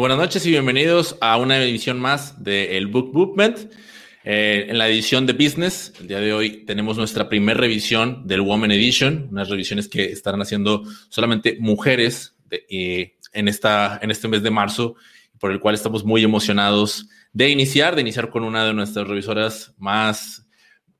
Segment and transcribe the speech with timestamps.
[0.00, 3.70] Buenas noches y bienvenidos a una edición más de El Book Movement.
[4.24, 8.40] Eh, en la edición de Business, el día de hoy tenemos nuestra primera revisión del
[8.40, 14.42] Woman Edition, unas revisiones que estarán haciendo solamente mujeres eh, en, esta, en este mes
[14.42, 14.94] de marzo,
[15.38, 19.74] por el cual estamos muy emocionados de iniciar, de iniciar con una de nuestras revisoras
[19.76, 20.48] más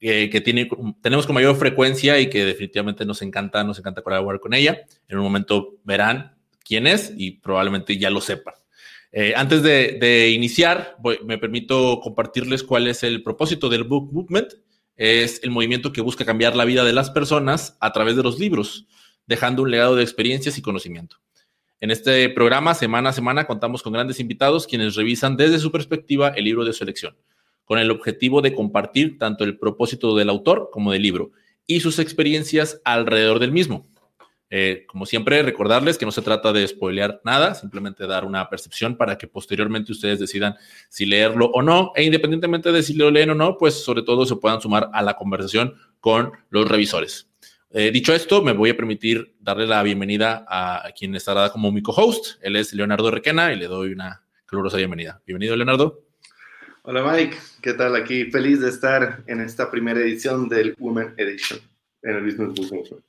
[0.02, 0.68] eh, que tiene,
[1.00, 4.82] tenemos con mayor frecuencia y que definitivamente nos encanta, nos encanta colaborar con ella.
[5.08, 8.52] En un momento verán quién es y probablemente ya lo sepan.
[9.12, 14.52] Eh, antes de, iniciar, me permito compartirles cuál es el propósito del Book Movement.
[14.96, 18.38] Es el movimiento que busca cambiar la vida de las personas a través de los
[18.38, 18.86] libros,
[19.26, 21.16] dejando un legado de experiencias y conocimiento.
[21.80, 26.28] En este programa, semana a semana, contamos con grandes invitados quienes revisan desde su perspectiva
[26.28, 27.16] el libro de su elección,
[27.64, 31.32] con el objetivo de compartir tanto el propósito del autor como del libro
[31.66, 33.89] y sus experiencias alrededor del mismo.
[34.52, 38.96] Eh, como siempre, recordarles que no se trata de spoilear nada, simplemente dar una percepción
[38.96, 40.56] para que posteriormente ustedes decidan
[40.88, 44.26] si leerlo o no, e independientemente de si lo leen o no, pues sobre todo
[44.26, 47.30] se puedan sumar a la conversación con los revisores.
[47.72, 51.82] Eh, dicho esto, me voy a permitir darle la bienvenida a, quien estará como mi
[51.82, 52.42] co-host.
[52.42, 55.22] Él es Leonardo Requena y le doy una calurosa bienvenida.
[55.24, 56.02] Bienvenido, Leonardo.
[56.82, 57.36] Hola, Mike.
[57.62, 58.24] ¿Qué tal aquí?
[58.24, 61.60] Feliz de estar en esta primera edición del Women Edition
[62.02, 63.02] en el Business Book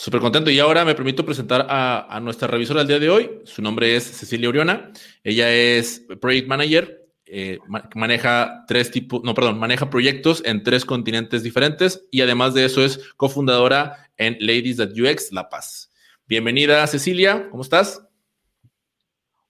[0.00, 0.50] Súper contento.
[0.50, 3.42] Y ahora me permito presentar a, nuestra revisora del día de hoy.
[3.44, 4.92] Su nombre es Cecilia Oriona.
[5.22, 7.06] Ella es Project Manager.
[7.26, 7.58] Eh,
[7.94, 12.82] maneja tres tipos, no, perdón, maneja proyectos en tres continentes diferentes y además de eso
[12.82, 15.92] es cofundadora en Ladies That UX La Paz.
[16.26, 17.50] Bienvenida, Cecilia.
[17.50, 18.02] ¿Cómo estás?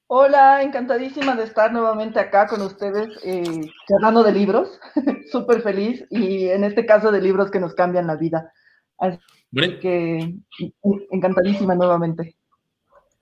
[0.08, 4.80] Hola, encantadísima de estar nuevamente acá con ustedes, eh, hablando de libros.
[5.30, 8.52] Súper feliz y en este caso de libros que nos cambian la vida.
[8.98, 9.16] Así
[9.52, 10.34] que
[11.10, 12.36] encantadísima nuevamente.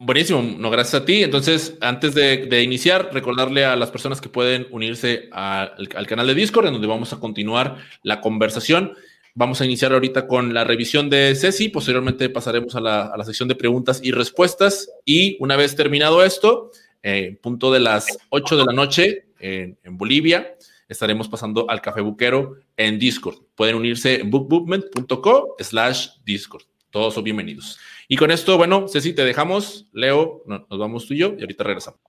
[0.00, 1.24] Buenísimo, no, gracias a ti.
[1.24, 6.66] Entonces, antes de, iniciar, recordarle a las personas que pueden unirse al, canal de Discord,
[6.66, 8.94] en donde vamos a continuar la conversación.
[9.34, 13.54] Vamos a iniciar ahorita con la revisión de Ceci, posteriormente pasaremos a la, sección de
[13.56, 16.70] preguntas y respuestas y una vez terminado esto,
[17.02, 20.56] eh, punto de las 8 de la noche en Bolivia,
[20.88, 23.36] estaremos pasando al Café Buquero en Discord.
[23.54, 26.62] Pueden unirse en bookmovement.co slash Discord.
[26.90, 27.78] Todos son bienvenidos.
[28.08, 29.88] Y con esto, bueno, Ceci, te dejamos.
[29.92, 32.00] Leo, nos vamos tú y yo y ahorita regresamos.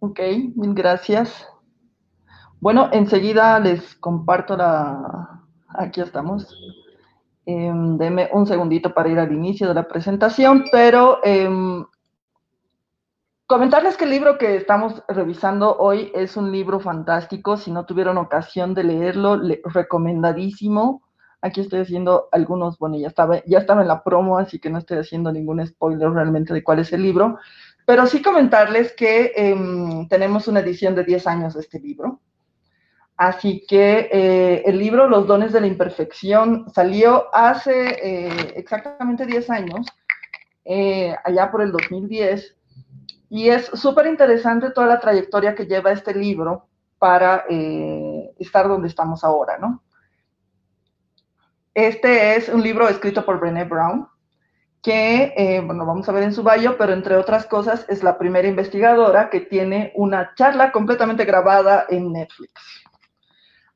[0.00, 0.20] Ok,
[0.56, 1.46] mil gracias.
[2.60, 5.40] Bueno, enseguida les comparto la...
[5.68, 6.54] Aquí estamos.
[7.46, 11.84] Eh, deme un segundito para ir al inicio de la presentación, pero em,
[13.46, 17.56] Comentarles que el libro que estamos revisando hoy es un libro fantástico.
[17.56, 21.02] Si no tuvieron ocasión de leerlo, recomendadísimo.
[21.42, 24.78] Aquí estoy haciendo algunos, bueno, ya estaba, ya estaba en la promo, así que no
[24.78, 27.38] estoy haciendo ningún spoiler realmente de cuál es el libro.
[27.84, 32.20] Pero sí comentarles que em, tenemos una edición de 10 años de este libro.
[33.16, 39.50] Así que eh, el libro Los dones de la imperfección salió hace eh, exactamente 10
[39.50, 39.86] años,
[40.64, 42.56] eh, allá por el 2010
[43.34, 46.66] y es súper interesante toda la trayectoria que lleva este libro
[46.98, 49.82] para eh, estar donde estamos ahora, ¿no?
[51.72, 54.06] Este es un libro escrito por Brené Brown,
[54.82, 58.18] que, eh, bueno, vamos a ver en su bio, pero entre otras cosas es la
[58.18, 62.52] primera investigadora que tiene una charla completamente grabada en Netflix.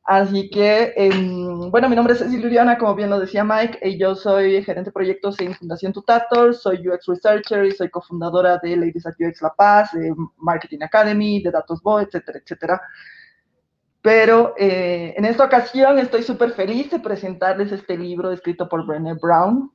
[0.07, 3.99] Así que, em, bueno, mi nombre es Cecilia Uriana, como bien lo decía Mike, y
[3.99, 8.77] yo soy gerente de proyectos en Fundación Tutator, soy UX Researcher y soy cofundadora de
[8.77, 12.81] Ladies at UX La Paz, de Marketing Academy, de Datosbo, etcétera, etcétera.
[14.01, 19.15] Pero eh, en esta ocasión estoy súper feliz de presentarles este libro escrito por Brené
[19.15, 19.73] Brown,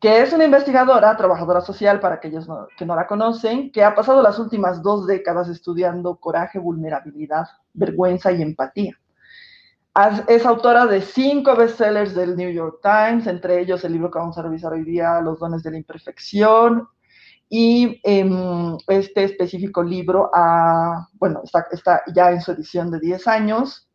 [0.00, 2.48] que es una investigadora, trabajadora social, para aquellos
[2.78, 8.32] que no la conocen, que ha pasado las últimas dos décadas estudiando coraje, vulnerabilidad, vergüenza
[8.32, 8.98] y empatía
[10.28, 14.38] es autora de cinco bestsellers del New York Times, entre ellos el libro que vamos
[14.38, 16.88] a revisar hoy día, Los dones de la imperfección,
[17.48, 20.30] y em, este específico libro,
[21.14, 23.88] bueno, está, está, ya en su edición de 10 años.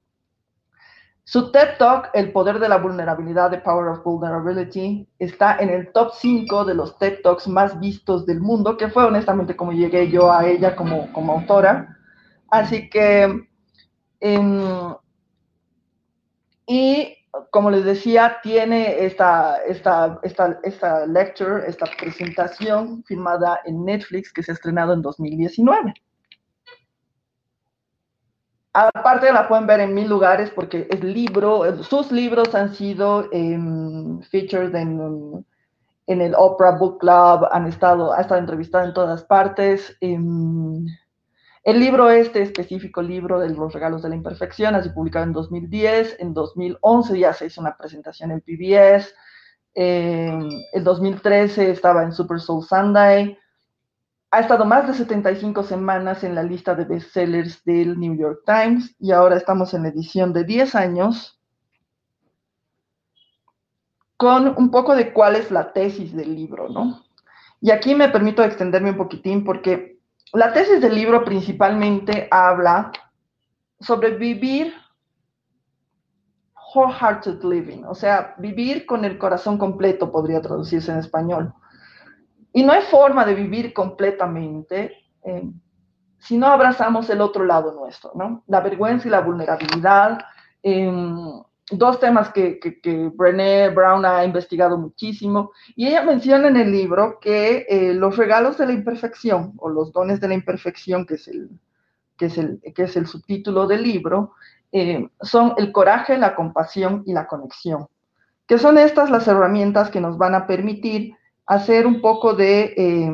[1.24, 5.94] Su TED Talk, El poder de la vulnerabilidad, The Power of Vulnerability, está en el
[5.94, 10.10] top 5 de los TED Talks más vistos del mundo, que fue honestamente como llegué
[10.10, 11.98] yo a ella como, como autora.
[12.50, 13.48] Así que...
[14.20, 14.96] Em,
[16.66, 17.18] y
[17.50, 24.44] como les decía, tiene esta, esta, esta, esta lecture, esta presentación filmada en Netflix que
[24.44, 25.94] se ha estrenado en 2019.
[28.74, 34.20] Aparte la pueden ver en mil lugares porque el libro, sus libros han sido em,
[34.22, 35.46] featured en,
[36.08, 39.96] en el Oprah Book Club, han estado, ha estado entrevistada en todas partes.
[40.02, 40.86] Em,
[41.64, 46.18] el libro este específico, libro de los regalos de la imperfección, sido publicado en 2010,
[46.20, 49.14] en 2011 ya se hizo una presentación en PBS,
[49.74, 53.38] en el 2013 estaba en Super Soul Sunday,
[54.30, 58.96] ha estado más de 75 semanas en la lista de bestsellers del New York Times
[59.00, 61.40] y ahora estamos en la edición de 10 años
[64.18, 67.04] con un poco de cuál es la tesis del libro, ¿no?
[67.62, 70.00] Y aquí me permito extenderme un poquitín porque
[70.34, 72.92] la tesis del libro principalmente habla
[73.80, 74.74] sobre vivir
[76.74, 81.54] wholehearted living, o sea, vivir con el corazón completo podría traducirse en español.
[82.52, 85.52] Y no hay forma de vivir completamente eh,
[86.18, 88.44] si no abrazamos el otro lado nuestro, ¿no?
[88.48, 90.20] La vergüenza y la vulnerabilidad.
[90.64, 90.92] Eh,
[91.72, 92.60] dos temas que,
[93.16, 95.52] Brené Brown ha investigado muchísimo.
[95.76, 99.92] Y ella menciona en el libro que eh, los regalos de la imperfección, o los
[99.92, 101.50] dones de la imperfección, que es el,
[102.18, 104.34] que es el, que es el subtítulo del libro,
[104.72, 107.88] eh, son el coraje, la compasión y la conexión.
[108.48, 113.12] Que son estas las herramientas que nos van a permitir hacer un poco de, eh,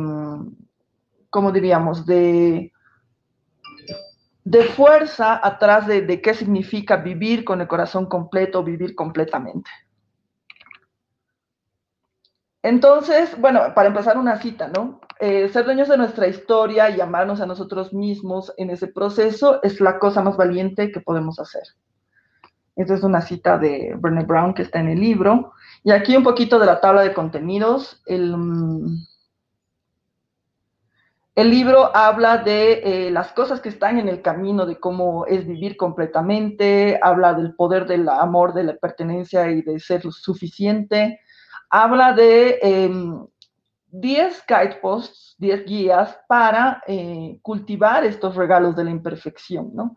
[1.30, 2.72] ¿cómo diríamos?, de
[4.50, 9.70] de fuerza atrás de, qué significa vivir con el corazón completo, vivir completamente.
[12.64, 15.02] Entonces, bueno, para empezar una cita, ¿no?
[15.20, 19.80] Eh, ser dueños de nuestra historia y amarnos a nosotros mismos en ese proceso es
[19.82, 21.62] la cosa más valiente que podemos hacer.
[22.76, 25.54] Esta es una cita de Brené Brown que está en el libro.
[25.84, 28.02] Y aquí un poquito de la tabla de contenidos.
[28.08, 29.06] El, mm,
[31.40, 35.48] el libro habla de eh, las cosas que están en el camino de cómo es
[35.48, 41.22] vivir completamente, habla del poder del amor, de la pertenencia y de ser suficiente,
[41.70, 42.60] habla de
[43.88, 49.96] 10 em, guideposts, 10 guías para eh, cultivar estos regalos de la imperfección, ¿no?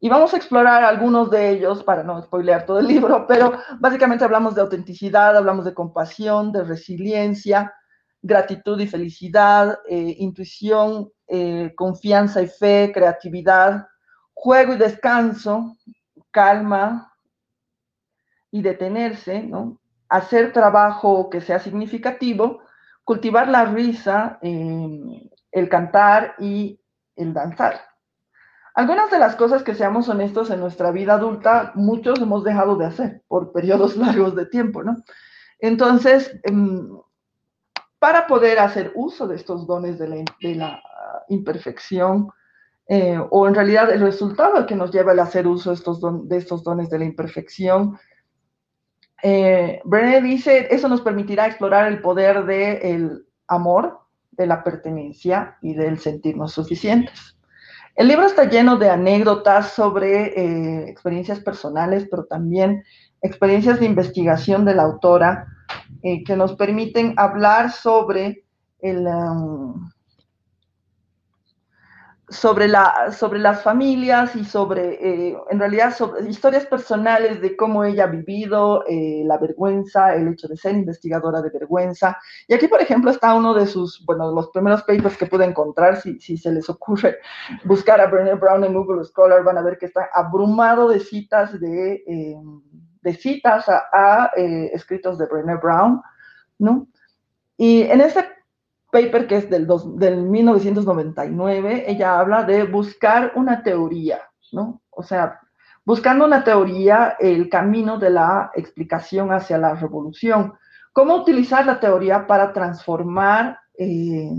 [0.00, 4.24] Y vamos a explorar algunos de ellos para no spoilear todo el libro, pero básicamente
[4.24, 7.72] hablamos de autenticidad, hablamos de compasión, de resiliencia,
[8.22, 13.86] gratitud y felicidad, eh, intuición, eh, confianza y fe, creatividad,
[14.32, 15.76] juego y descanso,
[16.30, 17.12] calma
[18.50, 19.80] y detenerse, ¿no?
[20.12, 22.60] hacer trabajo que sea significativo,
[23.02, 26.78] cultivar la risa, em, el cantar y
[27.16, 27.80] el danzar.
[28.74, 32.86] Algunas de las cosas que seamos honestos en nuestra vida adulta, muchos hemos dejado de
[32.86, 33.96] hacer por periodos
[34.26, 34.96] largos de tiempo, ¿no?
[35.58, 36.90] Entonces, em,
[38.02, 40.08] para poder hacer uso de estos dones de
[40.56, 40.82] la,
[41.28, 42.30] imperfección,
[42.88, 46.44] eh, o en realidad el resultado que nos lleva al hacer uso de estos, de
[46.64, 47.96] dones de la imperfección.
[49.22, 54.00] Eh, Brené dice, eso nos permitirá explorar el poder del amor,
[54.32, 57.36] de la pertenencia y del sentirnos suficientes.
[57.94, 62.82] El libro está lleno de anécdotas sobre eh, experiencias personales, pero también
[63.20, 65.46] experiencias de investigación de la autora
[66.02, 68.44] eh, que nos permiten hablar sobre
[68.80, 69.90] el, um,
[72.32, 77.84] sobre, la, sobre las familias y sobre, eh, en realidad, sobre historias personales de cómo
[77.84, 82.18] ella ha vivido eh, la vergüenza, el hecho de ser investigadora de vergüenza.
[82.48, 86.00] Y aquí, por ejemplo, está uno de sus, bueno, los primeros papers que pude encontrar,
[86.00, 87.18] si, si se les ocurre
[87.64, 91.60] buscar a Brené Brown en Google Scholar, van a ver que está abrumado de citas
[91.60, 92.02] de
[93.02, 96.00] de citas a, eh, escritos de Brené Brown,
[96.58, 96.86] ¿no?
[97.56, 98.26] Y en ese
[98.90, 104.20] paper que es del, del 1999, ella habla de buscar una teoría,
[104.52, 104.82] ¿no?
[104.90, 105.40] O sea,
[105.84, 110.54] buscando una teoría, el camino de la explicación hacia la revolución.
[110.92, 114.30] ¿Cómo utilizar la teoría para transformar eh,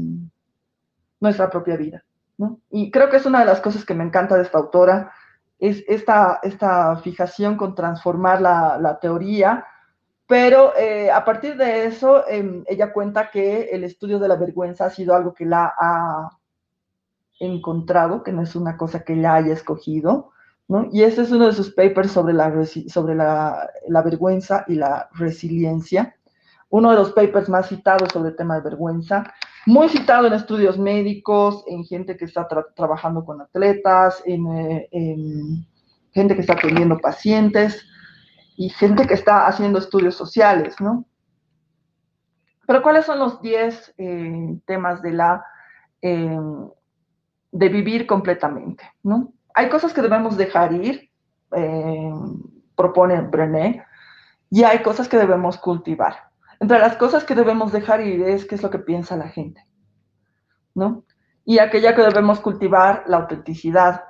[1.20, 2.04] nuestra propia vida?
[2.38, 2.60] ¿no?
[2.70, 5.12] Y creo que es una de las cosas que me encanta de esta autora,
[5.60, 9.66] es esta, esta fijación con transformar la, teoría,
[10.28, 14.86] pero eh, a partir de eso, em, ella cuenta que el estudio de la vergüenza
[14.86, 16.30] ha sido algo que la ha
[17.40, 20.32] encontrado, que no es una cosa que ella haya escogido,
[20.68, 20.88] ¿no?
[20.92, 22.52] Y ese es uno de sus papers sobre la,
[22.88, 26.16] sobre la, la vergüenza y la resiliencia,
[26.70, 29.32] uno de los papers más citados sobre el tema de vergüenza
[29.66, 35.66] muy citado en estudios médicos, en gente que está trabajando con atletas, eh, en,
[36.12, 37.86] gente que está atendiendo pacientes
[38.56, 41.06] y gente que está haciendo estudios sociales, ¿no?
[42.68, 45.44] Pero ¿cuáles son los 10 eh, temas de la
[46.02, 46.40] eh,
[47.52, 49.34] de vivir completamente, ¿no?
[49.56, 51.10] Hay cosas que debemos dejar ir,
[52.76, 53.84] propone Brené,
[54.50, 56.33] y hay cosas que debemos cultivar.
[56.64, 59.68] Entre las cosas que debemos dejar ir es qué es lo que piensa la gente,
[60.74, 61.04] ¿no?
[61.44, 64.06] Y aquella que debemos cultivar, la autenticidad.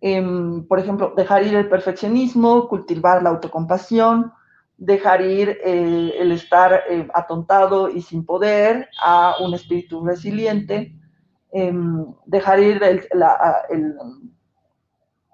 [0.00, 4.32] Em, por ejemplo, dejar ir el perfeccionismo, cultivar la autocompasión,
[4.76, 10.94] dejar ir eh, el estar eh, atontado y sin poder a un espíritu resiliente,
[11.50, 12.80] em, dejar ir
[13.14, 13.66] la,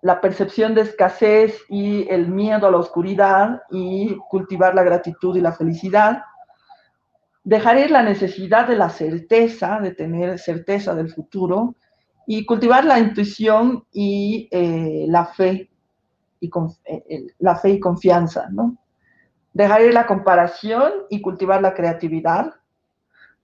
[0.01, 5.43] la, percepción de escasez y el miedo a la oscuridad y cultivar la gratitud y
[5.43, 6.23] la felicidad,
[7.45, 11.75] dejar ir la necesidad de la certeza, de tener certeza del futuro
[12.27, 15.71] y cultivar la intuición y eh, la fe
[16.41, 16.51] y
[17.39, 18.79] la fe y confianza, ¿no?
[19.53, 22.55] dejar ir la comparación y cultivar la creatividad,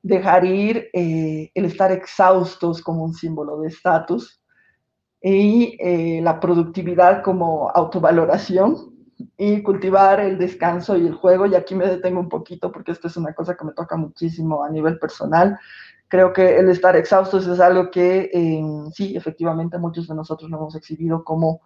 [0.02, 4.40] dejar ir eh, el estar exhaustos como un símbolo de estatus
[5.20, 8.95] y eh, la productividad como autovaloración
[9.36, 11.46] y cultivar el descanso y el juego.
[11.46, 14.64] Y aquí me detengo un poquito porque esto es una cosa que me toca muchísimo
[14.64, 15.58] a nivel personal.
[16.08, 20.58] Creo que el estar exhaustos es algo que eh, sí, efectivamente muchos de nosotros lo
[20.58, 21.62] hemos exhibido como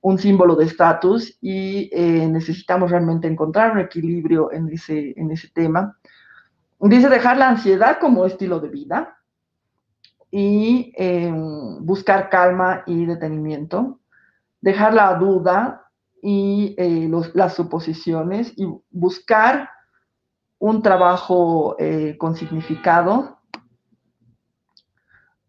[0.00, 5.48] un símbolo de estatus y eh, necesitamos realmente encontrar un equilibrio en ese, en ese
[5.48, 5.96] tema.
[6.78, 9.16] Dice dejar la ansiedad como estilo de vida
[10.30, 14.00] y em, buscar calma y detenimiento,
[14.60, 15.83] dejar la duda
[16.26, 19.68] y eh, las suposiciones y buscar
[20.58, 23.38] un trabajo eh, con significado,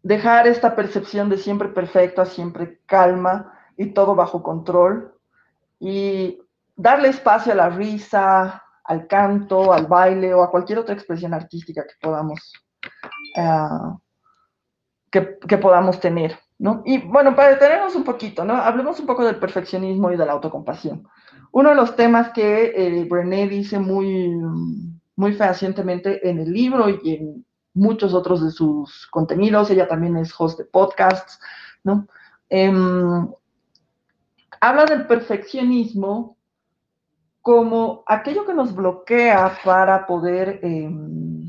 [0.02, 5.14] dejar esta percepción de siempre perfecto a siempre calma, y todo bajo control.
[5.78, 6.40] Y
[6.74, 11.82] darle espacio a la risa, al canto, al baile o a cualquier otra expresión artística
[11.82, 12.52] que podamos,
[13.36, 13.98] uh,
[15.10, 16.38] que, podamos tener.
[16.58, 18.54] Y bueno, para detenernos un poquito, ¿no?
[18.54, 21.06] hablemos un poco del perfeccionismo y de la autocompasión.
[21.52, 24.34] Uno de los temas que eh, Brené dice muy,
[25.16, 30.34] muy fehacientemente en el libro y en muchos otros de sus contenidos, ella también es
[30.36, 31.38] host de podcasts,
[31.84, 32.08] ¿no?
[32.48, 33.28] Em,
[34.60, 36.36] habla del perfeccionismo
[37.42, 41.45] como aquello que nos bloquea para poder em,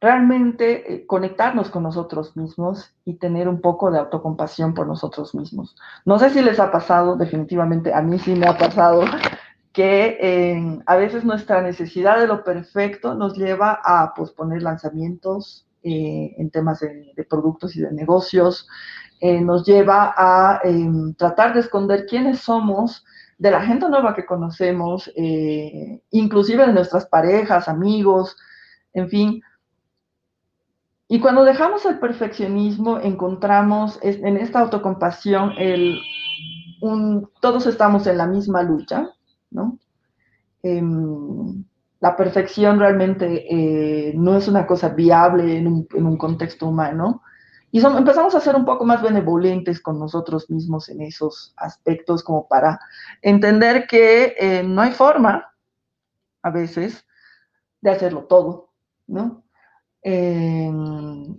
[0.00, 5.76] realmente eh, conectarnos con nosotros mismos y tener un poco de autocompasión por nosotros mismos.
[6.04, 9.02] No sé si les ha pasado, definitivamente a mí sí me ha pasado,
[9.72, 16.34] que em, a veces nuestra necesidad de lo perfecto nos lleva a posponer lanzamientos eh,
[16.38, 18.66] en temas de, productos y de negocios,
[19.20, 23.04] eh, nos lleva a em, tratar de esconder quiénes somos
[23.38, 28.36] de la gente nueva que conocemos, eh, inclusive de nuestras parejas, amigos,
[28.94, 29.42] en fin.
[31.08, 36.00] Y cuando dejamos el perfeccionismo, encontramos en esta autocompasión el,
[37.40, 39.10] todos estamos en la misma lucha,
[39.50, 39.78] ¿no?
[40.62, 41.64] Em,
[42.00, 47.22] la perfección realmente eh, no es una cosa viable en un, en un contexto humano.
[47.70, 52.48] Y empezamos a ser un poco más benevolentes con nosotros mismos en esos aspectos, como
[52.48, 52.80] para
[53.22, 55.52] entender que eh, no hay forma,
[56.42, 57.04] a veces,
[57.80, 58.70] de hacerlo todo,
[59.06, 59.45] ¿no?
[60.02, 61.36] Em,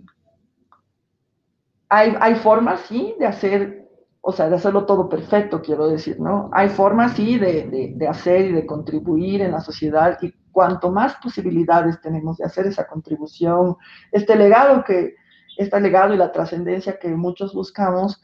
[1.88, 3.88] hay, hay formas, sí, de hacer,
[4.20, 6.50] o sea, de hacerlo todo perfecto, quiero decir, ¿no?
[6.52, 11.16] Hay formas, sí, de, de hacer y de contribuir en la sociedad y cuanto más
[11.22, 13.76] posibilidades tenemos de hacer esa contribución,
[14.12, 15.14] este legado que
[15.58, 18.22] este legado y la trascendencia que muchos buscamos,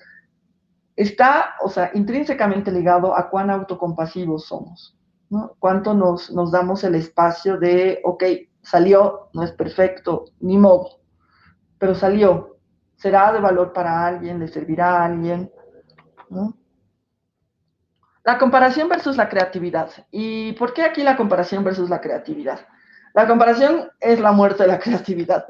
[0.95, 4.97] está, o sea, intrínsecamente ligado a cuán autocompasivos somos,
[5.29, 5.57] ¿no?
[5.59, 8.23] Cuánto nos, nos damos el espacio de, ok,
[8.64, 11.00] salió, no es perfecto, ni modo,
[11.78, 12.59] pero salió,
[12.97, 15.50] será de valor para alguien, le servirá a alguien.
[18.25, 19.90] La comparación versus la creatividad.
[20.11, 22.66] ¿Y por qué aquí la comparación versus la creatividad?
[23.12, 25.47] La comparación es la muerte de la creatividad.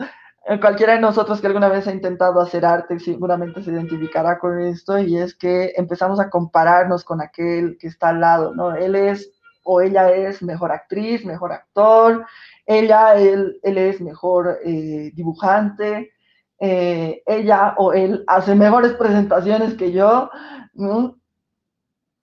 [0.46, 4.60] Eh, cualquiera de nosotros que alguna vez ha intentado hacer arte seguramente se identificará con
[4.60, 8.74] esto y es que empezamos a compararnos con aquel que está al lado, ¿no?
[8.74, 9.32] Él es
[9.64, 12.24] o ella es mejor actriz, mejor actor,
[12.66, 16.12] ella, él, él es mejor eh, dibujante,
[16.60, 20.30] eh, ella o él hace mejores presentaciones que yo.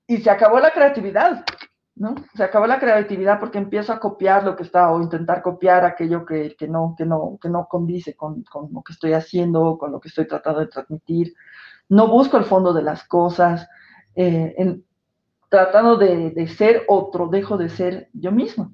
[0.08, 1.44] Y se acabó la creatividad.
[1.96, 2.16] ¿no?
[2.36, 6.26] Se acabó la creatividad porque empiezo a copiar lo que está o intentar copiar aquello
[6.26, 10.08] que, no, que, no, que no condice con, lo que estoy haciendo, con lo que
[10.08, 11.34] estoy tratando de transmitir.
[11.90, 13.68] No busco el fondo de las cosas.
[14.16, 14.56] Eh,
[15.52, 18.72] tratando de, ser otro, dejo de ser yo mismo.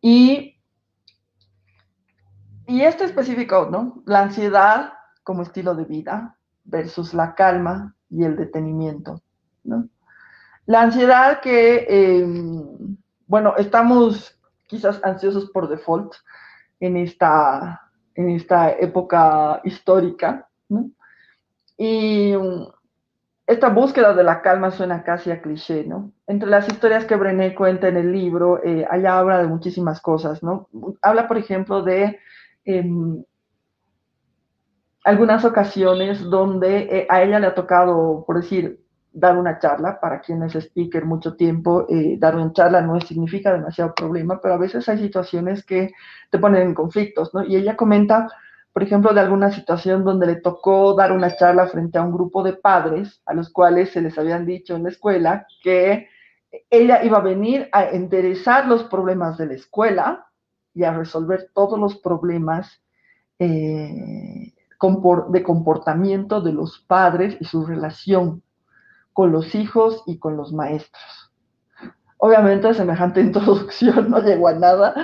[0.00, 0.58] Y,
[2.66, 4.02] y este específico, ¿no?
[4.04, 9.22] La ansiedad como estilo de vida versus la calma y el detenimiento.
[9.62, 9.88] ¿no?
[10.66, 12.96] La ansiedad que, em,
[13.28, 16.14] bueno, estamos quizás ansiosos por default
[16.80, 20.90] en esta, en esta época histórica, ¿no?
[21.78, 22.32] Y
[23.46, 26.12] esta búsqueda de la calma suena casi a cliché, ¿no?
[26.26, 30.42] Entre las historias que Brené cuenta en el libro, eh, allá habla de muchísimas cosas,
[30.42, 30.68] ¿no?
[31.00, 32.18] Habla, por ejemplo, de
[32.64, 33.22] em,
[35.04, 38.80] algunas ocasiones donde eh, a ella le ha tocado, por decir,
[39.12, 43.52] dar una charla, para quien es speaker mucho tiempo, eh, dar una charla no significa
[43.52, 45.92] demasiado problema, pero a veces hay situaciones que
[46.30, 47.44] te ponen en conflictos, ¿no?
[47.44, 48.28] Y ella comenta
[48.76, 52.42] por ejemplo, de alguna situación donde le tocó dar una charla frente a un grupo
[52.42, 56.10] de padres a los cuales se les habían dicho en la escuela que
[56.68, 60.26] ella iba a venir a enderezar los problemas de la escuela
[60.74, 62.82] y a resolver todos los problemas
[63.38, 68.42] eh, de comportamiento de los padres y su relación
[69.14, 71.25] con los hijos y con los maestros.
[72.26, 74.94] Obviamente, semejante introducción no llegó a nada,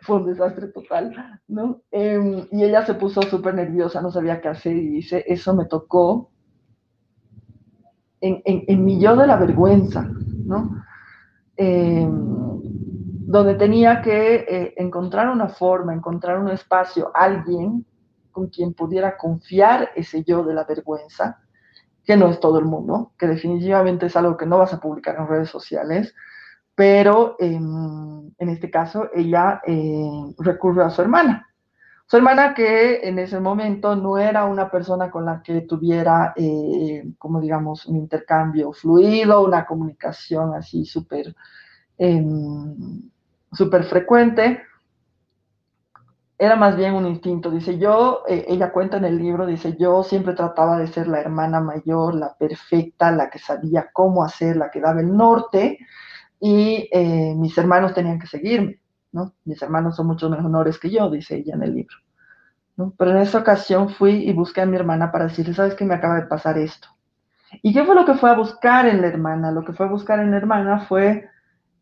[0.00, 1.12] fue un desastre total,
[1.46, 1.82] ¿no?
[1.90, 5.66] Em, y ella se puso súper nerviosa, no sabía qué hacer y dice, eso me
[5.66, 6.30] tocó
[8.22, 10.08] en, en, mi yo de la vergüenza,
[10.46, 10.82] ¿no?
[11.56, 12.62] Em,
[13.26, 17.84] donde tenía que eh, encontrar una forma, encontrar un espacio, alguien
[18.30, 21.42] con quien pudiera confiar ese yo de la vergüenza,
[22.04, 25.16] que no es todo el mundo, que definitivamente es algo que no vas a publicar
[25.16, 26.14] en redes sociales,
[26.80, 31.46] pero en este caso ella eh, recurrió a su hermana.
[32.06, 37.04] Su hermana que en ese momento no era una persona con la que tuviera, eh,
[37.18, 41.34] como digamos, un intercambio fluido, una comunicación así súper
[41.98, 43.10] em,
[43.52, 44.62] súper frecuente,
[46.38, 47.50] era más bien un instinto.
[47.50, 51.20] Dice, yo, eh, ella cuenta en el libro, dice, yo siempre trataba de ser la
[51.20, 55.78] hermana mayor, la perfecta, la que sabía cómo hacer, la que daba el norte,
[56.40, 58.80] y eh, mis hermanos tenían que seguirme,
[59.12, 59.34] ¿no?
[59.44, 61.96] Mis hermanos son mucho menores que yo, dice ella en el libro,
[62.76, 62.94] ¿no?
[62.96, 65.94] Pero en esa ocasión fui y busqué a mi hermana para decirle, ¿sabes qué me
[65.94, 66.88] acaba de pasar esto?
[67.62, 69.50] ¿Y qué fue lo que fue a buscar en la hermana?
[69.50, 71.28] Lo que fue a buscar en la hermana fue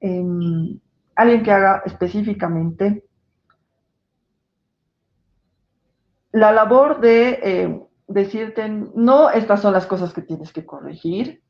[0.00, 0.80] em,
[1.14, 3.04] alguien que haga específicamente
[6.32, 11.42] la labor de eh, decirte, no, estas son las cosas que tienes que corregir,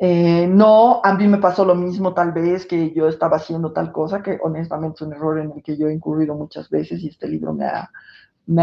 [0.00, 3.90] eh, no, a mí me pasó lo mismo tal vez que yo estaba haciendo tal
[3.90, 7.08] cosa, que honestamente es un error en el que yo he incurrido muchas veces y
[7.08, 7.90] este libro me ha,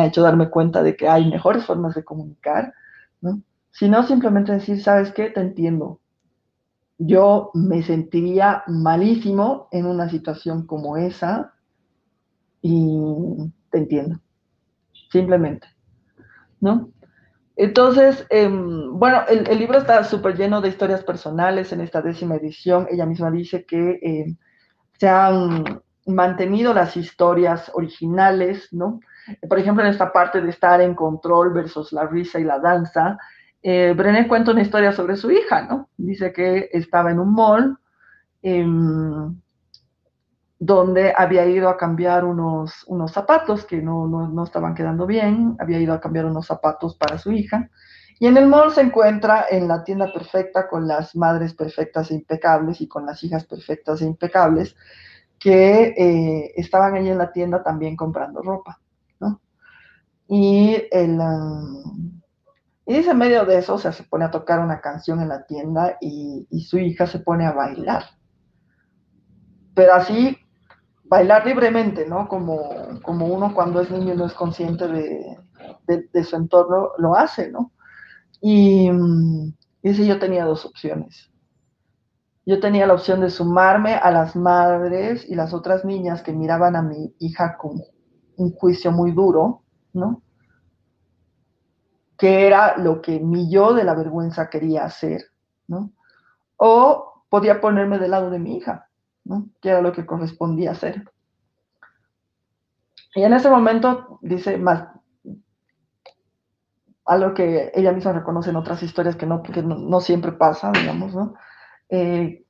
[0.05, 2.73] hecho darme cuenta de que hay mejores formas de comunicar,
[3.21, 3.41] ¿no?
[3.71, 5.29] Sino simplemente decir, ¿sabes qué?
[5.29, 5.99] Te entiendo.
[6.97, 11.53] Yo me sentiría malísimo en una situación como esa
[12.61, 14.21] y te entiendo.
[15.11, 15.67] Simplemente,
[16.61, 16.89] ¿no?
[17.55, 22.87] Entonces, em, bueno, el, libro está súper lleno de historias personales en esta décima edición.
[22.91, 24.35] Ella misma dice que em,
[24.99, 28.99] se han mantenido las historias originales, ¿no?
[29.47, 33.17] Por ejemplo, en esta parte de estar en control versus la risa y la danza,
[33.63, 35.89] eh, Brené cuenta una historia sobre su hija, ¿no?
[35.97, 37.77] Dice que estaba en un mall,
[38.43, 39.35] em,
[40.65, 45.55] donde había ido a cambiar unos, unos zapatos que no, no, no, estaban quedando bien,
[45.59, 47.69] había ido a cambiar unos zapatos para su hija.
[48.19, 52.15] Y en el mall se encuentra en la tienda perfecta con las madres perfectas e
[52.15, 54.75] impecables y con las hijas perfectas e impecables
[55.37, 58.79] que eh, estaban ahí en la tienda también comprando ropa.
[59.19, 59.41] ¿no?
[60.27, 62.21] Y, el, um,
[62.87, 65.29] y dice, en medio de eso, o sea, se pone a tocar una canción en
[65.29, 68.05] la tienda y, y su hija se pone a bailar.
[69.75, 70.39] Pero así
[71.07, 72.27] bailar libremente, ¿no?
[72.27, 75.37] Como, como uno cuando es niño no es consciente de,
[75.87, 77.71] de, su entorno, lo hace, ¿no?
[78.41, 78.89] Y,
[79.81, 81.31] dice, yo tenía dos opciones.
[82.45, 86.75] Yo tenía la opción de sumarme a las madres y las otras niñas que miraban
[86.75, 87.81] a mi hija con
[88.37, 89.63] un juicio muy duro,
[89.93, 90.21] ¿no?
[92.17, 95.23] Que era lo que mi yo de la vergüenza quería hacer,
[95.67, 95.91] ¿no?
[96.57, 98.89] O podía ponerme del lado de mi hija,
[99.61, 101.09] que era lo que correspondía hacer.
[103.15, 104.89] Y en ese momento dice más
[107.05, 111.35] algo que ella misma reconoce en otras historias que no, no, siempre pasa, digamos, ¿no?
[111.89, 112.43] Eh,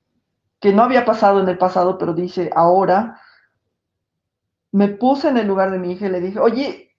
[0.61, 3.19] que no había pasado en el pasado, pero dice, ahora
[4.71, 6.95] me puse en el lugar de mi hija y le dije, oye,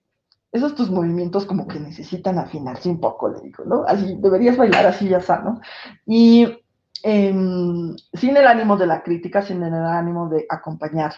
[0.53, 3.85] esos tus movimientos como que necesitan afinarse un poco, le digo, ¿no?
[3.87, 5.61] Así, deberías bailar así ya está, ¿no?
[6.07, 6.59] Y
[7.03, 11.15] Em, sin el ánimo de la crítica, sin el ánimo de acompañar,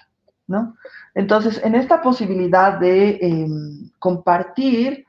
[0.47, 0.77] ¿no?
[1.15, 5.07] Entonces, en esta posibilidad de em, compartir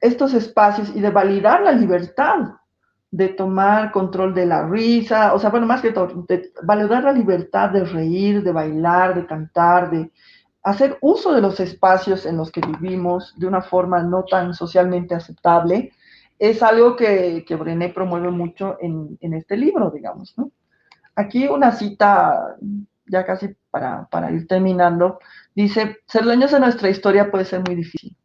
[0.00, 2.54] estos espacios y de validar la libertad,
[3.10, 7.12] de tomar control de la risa, o sea, bueno, más que todo, de valorar la
[7.12, 10.10] libertad de reír, de bailar, de cantar, de
[10.64, 15.14] hacer uso de los espacios en los que vivimos de una forma no tan socialmente
[15.14, 15.92] aceptable,
[16.38, 20.50] es algo que, que Brené promueve mucho en, en, este libro, digamos, ¿no?
[21.16, 22.56] Aquí una cita,
[23.06, 25.20] ya casi para, para ir terminando,
[25.54, 28.16] dice, ser dueños de nuestra historia puede ser muy difícil,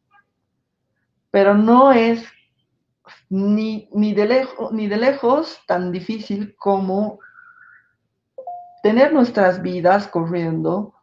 [1.30, 2.26] pero no es
[3.30, 7.20] ni, ni, de lejos, ni de lejos tan difícil como
[8.82, 10.96] tener nuestras vidas corriendo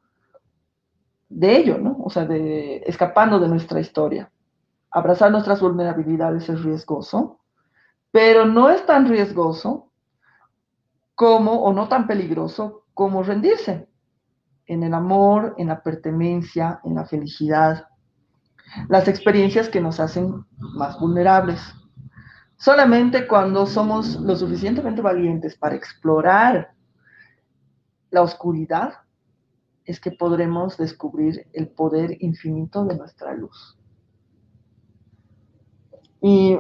[1.29, 1.99] de ello, ¿no?
[2.03, 4.31] O sea, de, escapando de nuestra historia.
[4.91, 7.41] Abrazar nuestras vulnerabilidades es riesgoso,
[8.11, 9.91] pero no es tan riesgoso
[11.15, 13.89] como, o no tan peligroso como rendirse
[14.67, 17.87] en el amor, en la pertenencia, en la felicidad,
[18.89, 21.61] las experiencias que nos hacen más vulnerables.
[22.57, 26.73] Solamente cuando somos lo suficientemente valientes para explorar
[28.11, 28.95] la oscuridad
[29.85, 33.79] es que podremos descubrir el poder infinito de nuestra luz.
[36.21, 36.59] Y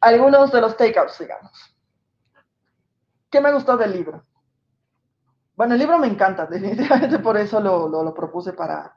[0.00, 1.76] algunos de los takeouts, digamos.
[3.30, 4.24] ¿Qué me gustó del libro?
[5.56, 8.94] Bueno, el libro me encanta, definitivamente por eso lo, lo, lo propuse para,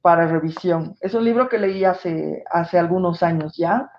[0.00, 0.96] para revisión.
[1.00, 3.90] Es un libro que leí hace, hace algunos años ya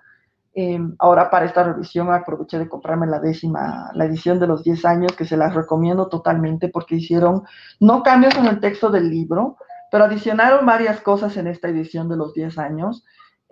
[0.54, 4.84] Em, ahora para esta revisión aproveché de comprarme la décima, la edición de los 10
[4.84, 7.42] años, que se las recomiendo totalmente porque hicieron
[7.80, 9.56] no cambios en el texto del libro,
[9.90, 13.02] pero adicionaron varias cosas en esta edición de los 10 años.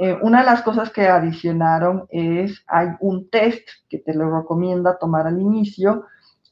[0.02, 4.96] Eh, una de las cosas que adicionaron es, hay un test que te lo recomienda
[4.98, 6.06] tomar al inicio,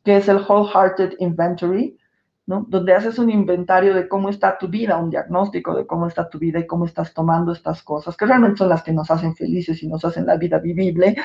[0.05, 1.99] que es el Wholehearted Inventory,
[2.45, 6.39] donde haces un inventario de cómo está tu vida, un diagnóstico de cómo está tu
[6.39, 9.83] vida y cómo estás tomando estas cosas, que realmente son las que nos hacen felices
[9.83, 11.17] y nos hacen la vida vivible.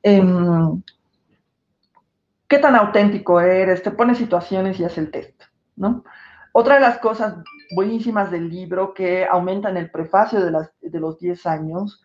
[0.00, 0.80] Em,
[2.46, 3.82] ¿Qué tan auténtico eres?
[3.82, 5.42] Te pones situaciones y haces el test,
[5.74, 6.04] ¿no?
[6.52, 7.34] Otra de las cosas
[7.74, 12.02] buenísimas del libro que aumenta en el prefacio de, las, de los 10 años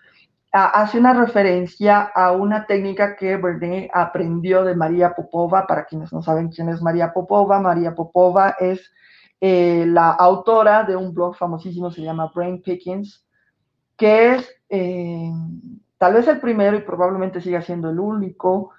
[0.51, 5.67] hace una referencia a una técnica que Bernet aprendió de María Popova.
[5.67, 8.91] Para quienes no saben quién es María Popova, María Popova es
[9.41, 13.25] eh, la autora de un blog famosísimo, se llama Brain Pickings,
[13.95, 15.31] que es eh,
[15.97, 18.71] tal vez el primero y probablemente siga siendo el único,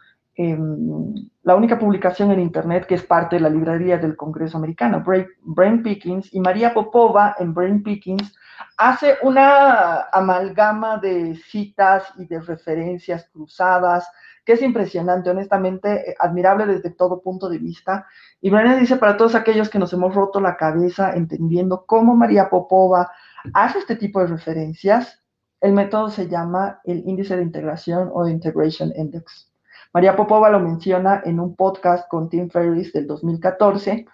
[1.42, 5.82] la única publicación en Internet que es parte de la librería del Congreso americano, Brain,
[5.82, 8.34] Pickings, y María Popova en Brain Pickings
[8.76, 14.10] hace una amalgama de citas y de referencias cruzadas,
[14.44, 18.06] que es impresionante, honestamente, admirable desde todo punto de vista.
[18.40, 22.48] Y Brené dice para todos aquellos que nos hemos roto la cabeza entendiendo cómo María
[22.48, 23.10] Popova
[23.52, 25.22] hace este tipo de referencias,
[25.60, 29.49] el método se llama el índice de integración o Integration Index.
[29.92, 34.06] María Popova lo menciona en un podcast con Tim Ferriss del 2014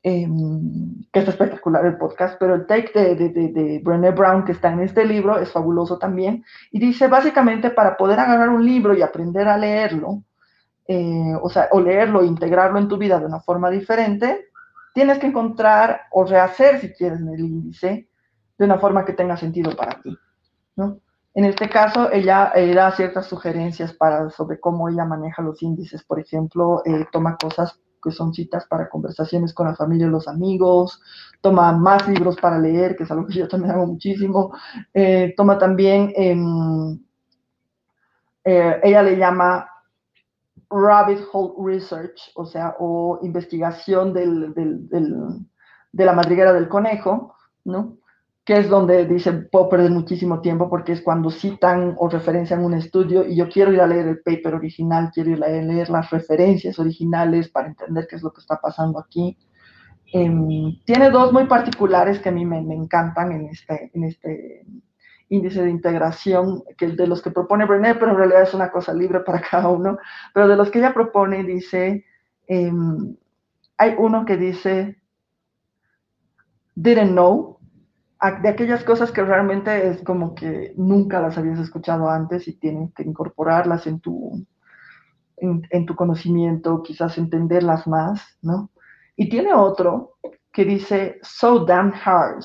[0.00, 4.52] Em, que es espectacular el podcast, pero el take de, de, de, Brené Brown que
[4.52, 8.94] está en este libro es fabuloso también, y dice básicamente para poder agarrar un libro
[8.94, 10.22] y aprender a leerlo,
[10.86, 14.50] eh, o sea, o leerlo e integrarlo en tu vida de una forma diferente,
[14.94, 18.08] tienes que encontrar o rehacer, si quieres, el índice
[18.56, 20.16] de una forma que tenga sentido para ti,
[20.76, 21.00] ¿no?
[21.38, 23.96] En este caso, ella da ciertas sugerencias
[24.36, 26.02] sobre cómo ella maneja los índices.
[26.02, 30.26] Por ejemplo, eh, toma cosas que son citas para conversaciones con la familia y los
[30.26, 31.00] amigos,
[31.40, 34.52] toma más libros para leer, que es algo que yo también hago muchísimo,
[34.92, 36.98] eh, toma también, em,
[38.42, 39.70] eh, ella le llama
[40.70, 47.98] rabbit hole research, o sea, o investigación de la madriguera del conejo, ¿no?
[48.48, 52.72] Que es donde dice, puedo perder muchísimo tiempo porque es cuando citan o referencian un
[52.72, 56.08] estudio y yo quiero ir a leer el paper original, quiero ir a leer las
[56.08, 59.36] referencias originales para entender qué es lo que está pasando aquí.
[60.14, 64.64] Em, tiene dos muy particulares que a mí me, me, encantan en este, en este
[65.28, 68.94] índice de integración, que de los que propone Brené, pero en realidad es una cosa
[68.94, 69.98] libre para cada uno,
[70.32, 72.06] pero de los que ella propone dice,
[72.48, 73.14] um,
[73.76, 74.96] hay uno que dice,
[76.74, 77.57] didn't know,
[78.42, 82.92] de aquellas cosas que realmente es como que nunca las habías escuchado antes y tienes
[82.92, 84.44] que incorporarlas en tu,
[85.36, 88.70] en, tu conocimiento, quizás entenderlas más, ¿no?
[89.16, 90.18] Y tiene otro
[90.52, 92.44] que dice, so damn hard,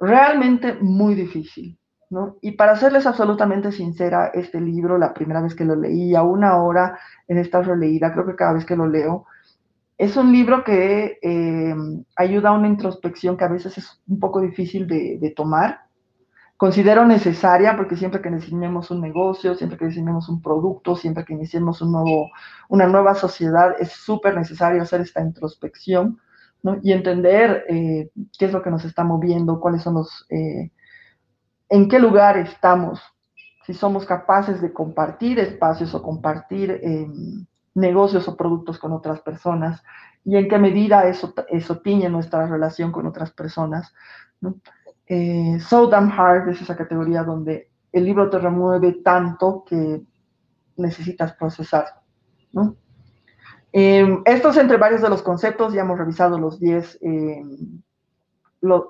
[0.00, 2.38] realmente muy difícil, ¿no?
[2.40, 6.98] Y para serles absolutamente sincera, este libro, la primera vez que lo leí, aún ahora
[7.28, 9.26] en esta releída, creo que cada vez que lo leo,
[10.00, 11.74] es un libro que eh,
[12.16, 15.80] ayuda a una introspección que a veces es un poco difícil de, tomar,
[16.56, 21.34] considero necesaria porque siempre que diseñemos un negocio, siempre que diseñemos un producto, siempre que
[21.34, 22.30] iniciemos un nuevo,
[22.70, 26.18] una nueva sociedad, es súper necesario hacer esta introspección
[26.82, 30.70] y entender eh, qué es lo que nos está moviendo, cuáles son los, eh,
[31.68, 33.02] en qué lugar estamos,
[33.66, 39.82] si somos capaces de compartir espacios o compartir em, negocios o productos con otras personas
[40.24, 43.94] y en qué medida eso, eso tiñe nuestra relación con otras personas.
[45.06, 50.02] Eh, so Damn Hard es esa categoría donde el libro te remueve tanto que
[50.76, 51.86] necesitas procesar.
[52.52, 52.76] ¿no?
[53.72, 57.42] Eh, estos entre varios de los conceptos, ya hemos revisado los 10, eh,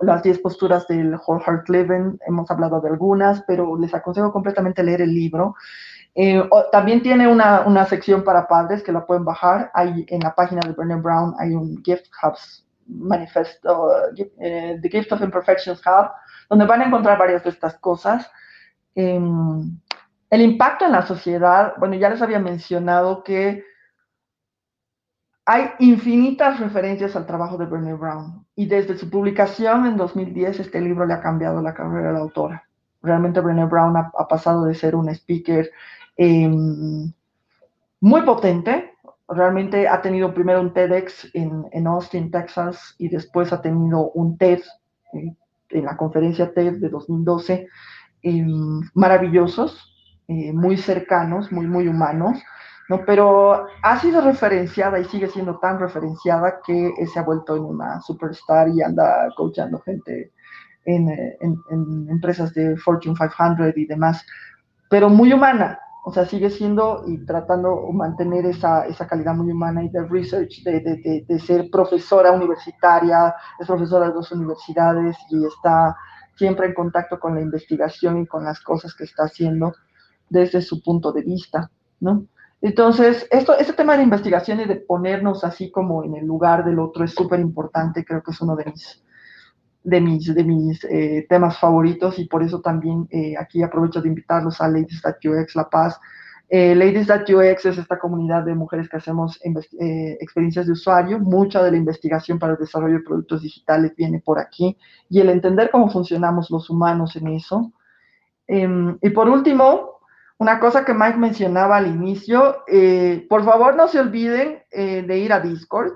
[0.02, 4.82] las 10 posturas del Whole Heart Living, hemos hablado de algunas, pero les aconsejo completamente
[4.82, 5.54] leer el libro.
[6.14, 6.42] Eh,
[6.72, 9.70] también tiene una, una, sección para padres que la pueden bajar.
[9.74, 13.90] Hay, en la página de Brené Brown hay un Gift Hubs manifesto,
[14.38, 16.10] eh, The Gift of Imperfections Hub,
[16.48, 18.30] donde van a encontrar varias de estas cosas.
[18.94, 19.78] Em,
[20.28, 23.64] el impacto en la sociedad, bueno, ya les había mencionado que
[25.46, 30.80] hay infinitas referencias al trabajo de Brené Brown y desde su publicación en 2010 este
[30.80, 32.69] libro le ha cambiado la carrera de la autora.
[33.02, 35.70] Realmente Brené Brown ha, pasado de ser un speaker
[36.16, 37.12] em,
[38.00, 38.90] muy potente
[39.30, 44.60] realmente ha tenido primero un TEDx en, Austin, Texas, y después ha tenido un TED
[45.12, 45.34] eh,
[45.70, 47.68] en la conferencia TED de 2012,
[48.22, 49.94] em, maravillosos,
[50.28, 52.42] eh, muy cercanos, muy, muy humanos,
[52.88, 53.04] ¿no?
[53.04, 58.00] Pero ha sido referenciada y sigue siendo tan referenciada que se ha vuelto en una
[58.00, 60.32] superstar y anda coachando gente
[60.84, 64.24] en, en empresas de Fortune 500 y demás,
[64.88, 69.52] pero muy humana, o sea, sigue siendo y tratando de mantener esa, esa calidad muy
[69.52, 75.16] humana y de research, de, de, de, ser profesora universitaria, es profesora de dos universidades
[75.30, 75.94] y está
[76.36, 79.74] siempre en contacto con la investigación y con las cosas que está haciendo
[80.28, 82.26] desde su punto de vista, ¿no?
[82.62, 86.78] Entonces, esto, este tema de investigación y de ponernos así como en el lugar del
[86.78, 89.02] otro es súper importante, creo que es uno de mis,
[89.82, 94.08] de mis, de mis eh, temas favoritos y por eso también eh, aquí aprovecho de
[94.08, 95.98] invitarlos a Ladies.ux La Paz.
[96.48, 101.18] Eh, Ladies.ux es esta comunidad de mujeres que hacemos eh, experiencias de usuario.
[101.18, 104.76] Mucha de la investigación para el desarrollo de productos digitales viene por aquí
[105.08, 107.72] y el entender cómo funcionamos los humanos en eso.
[108.46, 110.00] Em, y por último,
[110.38, 112.64] una cosa que Mike mencionaba al inicio,
[113.28, 115.92] por favor no se olviden de ir a Discord,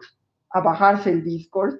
[0.51, 1.79] a bajarse el Discord.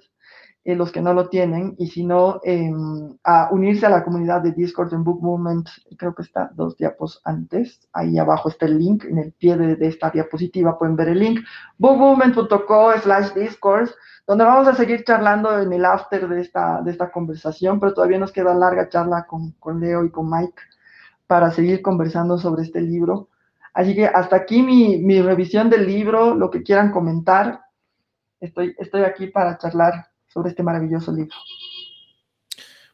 [0.67, 4.41] Eh, los que no lo tienen, y si no, em, a unirse a la comunidad
[4.41, 8.79] de Discord en Book Movement, creo que está dos diapos antes, ahí abajo está el
[8.79, 11.41] link, en el pie de, esta diapositiva pueden ver el link,
[11.77, 13.89] bookmovement.co slash Discord,
[14.25, 18.17] donde vamos a seguir charlando en el after de esta, de esta conversación, pero todavía
[18.17, 20.63] nos queda larga charla con, con Leo y con Mike
[21.27, 23.29] para seguir conversando sobre este libro.
[23.71, 27.65] Así que hasta aquí mi, mi revisión del libro, lo que quieran comentar,
[28.39, 31.35] estoy, estoy aquí para charlar sobre este maravilloso libro.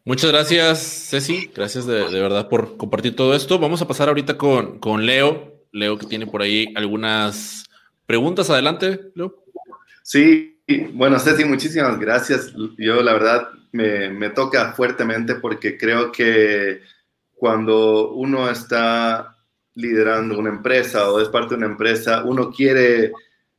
[0.05, 1.51] Muchas gracias, Ceci.
[1.53, 3.57] Gracias de, verdad por compartir todo esto.
[3.57, 5.65] Vamos a pasar ahorita con, con, Leo.
[5.71, 7.65] Leo, que tiene por ahí algunas
[8.05, 8.49] preguntas.
[8.51, 9.43] Adelante, Leo.
[10.03, 10.59] Sí,
[10.93, 12.53] bueno, Ceci, muchísimas gracias.
[12.77, 16.81] Yo, la verdad, me, me toca fuertemente porque creo que
[17.35, 19.35] cuando uno está
[19.73, 23.13] liderando una empresa o es parte de una empresa, uno quiere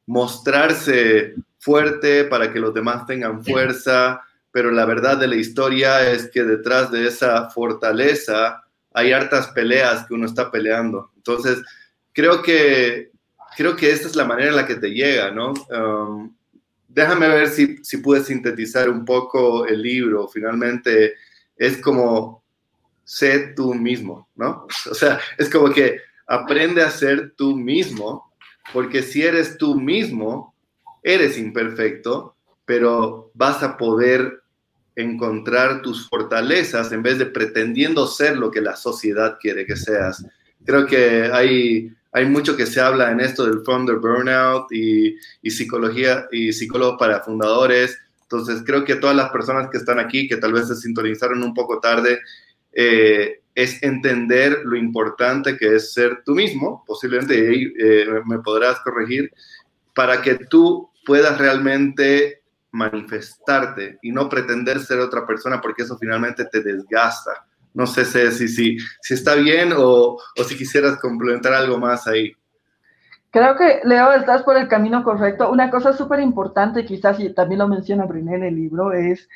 [0.06, 4.20] mostrarse fuerte para que los demás tengan fuerza,
[4.51, 10.05] pero la verdad de la historia es que detrás de esa fortaleza hay hartas peleas
[10.05, 11.12] que uno está peleando.
[11.16, 11.62] Entonces,
[12.12, 13.12] creo que,
[13.57, 15.55] creo que esta es la manera en la que te llega, ¿no?
[15.70, 16.35] Um,
[16.88, 20.27] déjame ver si, si puedes sintetizar un poco el libro.
[20.27, 21.14] Finalmente,
[21.57, 22.42] es como
[23.05, 24.66] sé tú mismo, ¿no?
[24.90, 28.35] O sea, es como que aprende a ser tú mismo,
[28.72, 30.51] porque si eres tú mismo,
[31.02, 34.42] eres imperfecto, pero vas a poder
[34.94, 40.24] encontrar tus fortalezas en vez de pretendiendo ser lo que la sociedad quiere que seas.
[40.64, 45.16] Creo que hay, hay mucho que se habla en esto del founder burnout y,
[45.50, 47.98] psicología y psicólogos para fundadores.
[48.22, 51.54] Entonces creo que todas las personas que están aquí, que tal vez se sintonizaron un
[51.54, 52.20] poco tarde,
[52.72, 59.30] eh, es entender lo importante que es ser tú mismo, posiblemente eh, me podrás corregir,
[59.94, 66.44] para que tú puedas realmente manifestarte y no pretender ser otra persona porque eso finalmente
[66.46, 67.46] te desgasta.
[67.74, 72.32] No sé si, si, si está bien o, o si quisieras complementar algo más ahí.
[73.30, 75.50] Creo que, Leo, estás por el camino correcto.
[75.50, 79.26] Una cosa súper importante, quizás y también lo menciona Brené en el libro, es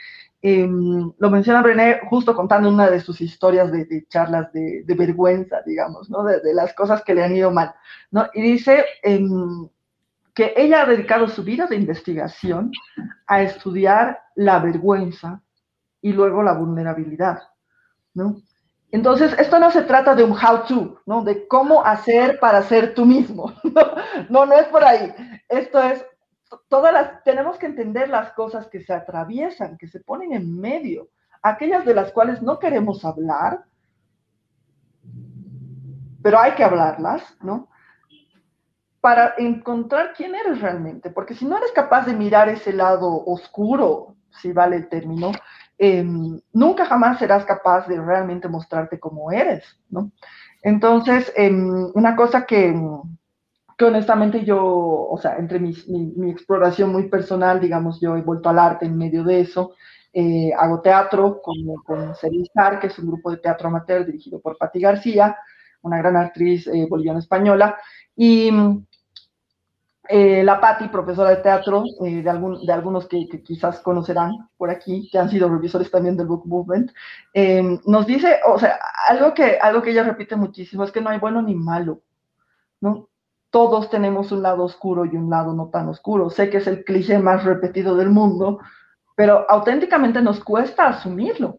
[0.43, 6.09] Em, lo menciona Brené justo contando una de sus historias de, charlas de, vergüenza, digamos,
[6.09, 6.23] ¿no?
[6.23, 7.75] De, las cosas que le han ido mal,
[8.13, 8.29] ¿no?
[8.33, 9.69] Y dice em,
[10.37, 12.71] que ella ha dedicado su vida de investigación
[13.27, 15.43] a estudiar la vergüenza
[16.03, 17.43] y luego la vulnerabilidad,
[18.13, 18.37] ¿no?
[18.93, 21.25] Entonces, esto no se trata de un how-to, ¿no?
[21.25, 23.53] De cómo hacer para ser tú mismo.
[24.29, 25.15] No, no, es por ahí.
[25.49, 26.05] Esto es,
[26.69, 31.09] todas las, tenemos que entender las cosas que se atraviesan, que se ponen en medio,
[31.43, 33.65] aquellas de las cuales no queremos hablar,
[36.23, 37.69] pero hay que hablarlas, ¿no?
[39.07, 44.17] Para encontrar quién eres realmente, porque si no eres capaz de mirar ese lado oscuro,
[44.31, 45.31] si vale el término,
[45.79, 50.11] Em, nunca jamás serás capaz de realmente mostrarte como eres, ¿no?
[50.63, 52.75] Entonces, em, una cosa que,
[53.77, 55.75] que, honestamente yo, o sea, entre mi,
[56.17, 59.75] mi, exploración muy personal, digamos, yo he vuelto al arte en medio de eso,
[60.13, 64.57] eh, hago teatro con, con Ceristar, que es un grupo de teatro amateur dirigido por
[64.57, 65.37] Patti García,
[65.83, 67.77] una gran actriz eh, boliviana española,
[68.17, 68.51] y
[70.09, 74.71] eh, la Patti, profesora de teatro, eh, de, algún, de, algunos que, quizás conocerán por
[74.71, 76.93] aquí, que han sido revisores también del Book Movement,
[77.35, 81.11] eh, nos dice, o sea, algo que, algo que ella repite muchísimo es que no
[81.11, 82.03] hay bueno ni malo,
[82.81, 83.09] ¿no?
[83.51, 86.31] Todos tenemos un lado oscuro y un lado no tan oscuro.
[86.31, 88.59] Sé que es el cliché más repetido del mundo,
[89.15, 91.59] pero auténticamente nos cuesta asumirlo.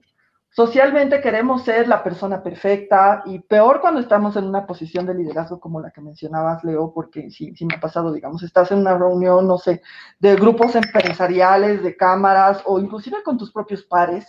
[0.57, 5.59] Socialmente queremos ser la persona perfecta y peor cuando estamos en una posición de liderazgo
[5.59, 9.47] como la que mencionabas, Leo, porque sí, me ha pasado, digamos, estás en una reunión,
[9.47, 9.83] no sé,
[10.17, 14.25] de grupos empresariales, de cámaras o inclusive con tus propios pares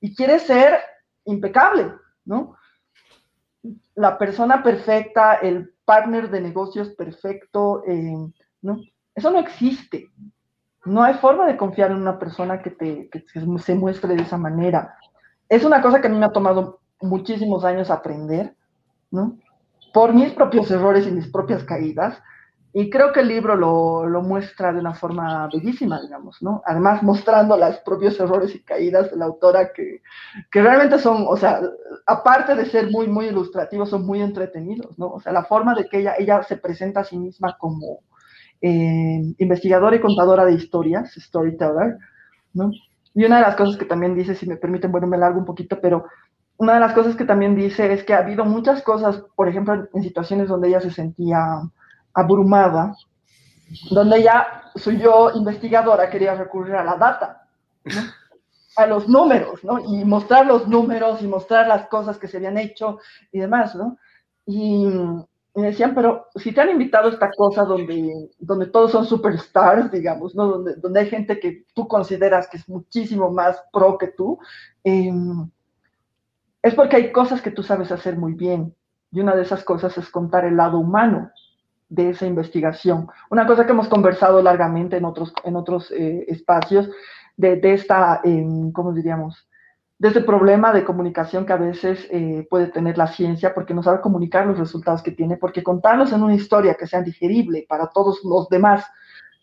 [0.00, 0.76] y quieres ser
[1.24, 1.92] impecable,
[2.24, 2.56] ¿no?
[3.94, 8.16] La persona perfecta, el partner de negocios perfecto, eh,
[8.60, 8.80] ¿no?
[9.14, 10.10] Eso no existe.
[10.84, 13.24] No hay forma de confiar en una persona que, te, que
[13.60, 14.96] se muestre de esa manera
[15.50, 18.54] es una cosa que a mí me ha tomado muchísimos años aprender,
[19.10, 19.36] ¿no?
[19.92, 22.22] Por mis propios errores y mis propias caídas.
[22.72, 26.62] Y creo que el libro lo, muestra de una forma bellísima, digamos, ¿no?
[26.64, 30.02] Además, mostrando los propios errores y caídas de la autora que,
[30.52, 31.60] realmente son, o sea,
[32.06, 35.10] aparte de ser muy, muy ilustrativos, son muy entretenidos, ¿no?
[35.10, 38.04] O sea, la forma de que ella, ella se presenta a sí misma como
[38.60, 41.98] eh, investigadora y contadora de historias, storyteller,
[42.54, 42.70] ¿no?
[43.14, 45.44] Y una de las cosas que también dice, si me permiten, bueno, me largo un
[45.44, 46.06] poquito, pero
[46.56, 49.88] una de las cosas que también dice es que ha habido muchas cosas, por ejemplo,
[49.92, 51.62] en situaciones donde ella se sentía
[52.12, 52.94] abrumada,
[53.90, 57.46] donde ella, soy yo investigadora, quería recurrir a la data,
[58.76, 59.78] a los números, ¿no?
[59.80, 62.98] Y mostrar los números y mostrar las cosas que se habían hecho
[63.32, 63.96] y demás, ¿no?
[64.46, 64.86] Y,
[65.54, 69.90] me decían, pero si te han invitado a esta cosa donde, donde todos son superstars,
[69.90, 70.46] digamos, ¿no?
[70.46, 74.38] Donde, donde hay gente que tú consideras que es muchísimo más pro que tú,
[74.84, 75.50] em,
[76.62, 78.74] es porque hay cosas que tú sabes hacer muy bien.
[79.10, 81.32] Y una de esas cosas es contar el lado humano
[81.88, 83.08] de esa investigación.
[83.30, 86.88] Una cosa que hemos conversado largamente en otros, en otros eh, espacios
[87.36, 89.49] de, de esta, em, ¿cómo diríamos?
[90.00, 93.82] De ese problema de comunicación que a veces eh, puede tener la ciencia porque no
[93.82, 97.90] sabe comunicar los resultados que tiene, porque contarlos en una historia que sea digerible para
[97.90, 98.82] todos los demás,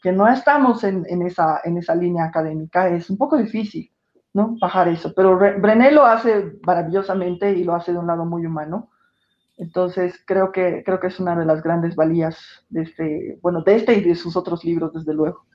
[0.02, 3.92] que no estamos en, esa, en esa línea académica, es un poco difícil,
[4.34, 4.58] ¿no?
[4.60, 5.14] Bajar eso.
[5.16, 8.90] Pero Brené lo hace maravillosamente y lo hace de un lado muy humano.
[9.58, 13.76] Entonces, creo que, creo que es una de las grandes valías de este, bueno, de
[13.76, 15.46] este y de sus otros libros, desde luego.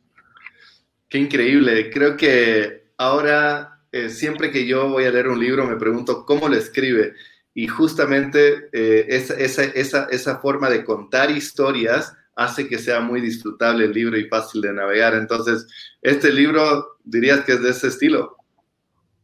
[1.09, 1.91] Qué increíble.
[1.91, 6.49] Creo que ahora eh, siempre que yo voy a leer un libro me pregunto cómo
[6.49, 7.13] lo escribe.
[7.55, 13.21] Y justamente eh, esa, esa, esa, esa, forma de contar historias hace que sea muy
[13.21, 15.15] disfrutable el libro y fácil de navegar.
[15.15, 15.67] Entonces,
[16.01, 18.39] este libro dirías que es de ese estilo.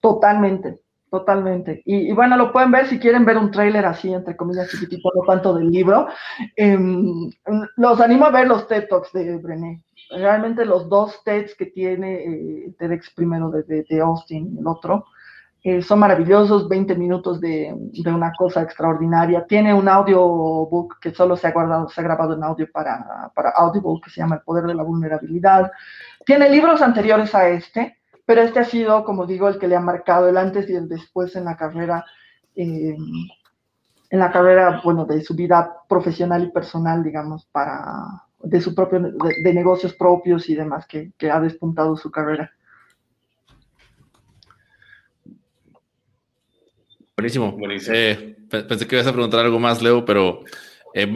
[0.01, 0.79] Totalmente,
[1.11, 1.81] totalmente.
[1.87, 5.23] Y, bueno, lo pueden ver si quieren ver un tráiler así, entre comillas, chiquitito, no
[5.23, 6.09] tanto del libro.
[6.55, 7.31] Em,
[7.77, 12.15] los animo a ver los TED Talks de Brené realmente los dos TEDs que tiene
[12.25, 15.07] eh, TEDx primero de, Austin, el otro,
[15.63, 19.45] eh, son maravillosos, 20 minutos de, de, una cosa extraordinaria.
[19.47, 23.51] Tiene un audiobook que solo se ha guardado, se ha grabado en audio para, para
[23.51, 25.71] Audible, que se llama El Poder de la Vulnerabilidad.
[26.25, 29.81] Tiene libros anteriores a este, pero este ha sido, como digo, el que le ha
[29.81, 32.05] marcado el antes y el después en la carrera,
[32.55, 32.97] eh,
[34.11, 39.01] en la carrera, bueno, de su vida profesional y personal, digamos, para, de su propio,
[39.01, 42.53] de, negocios propios y demás que, ha despuntado su carrera.
[47.17, 47.57] Buenísimo.
[47.89, 50.45] Eh, pensé que ibas a preguntar algo más, Leo, pero
[50.95, 51.07] eh,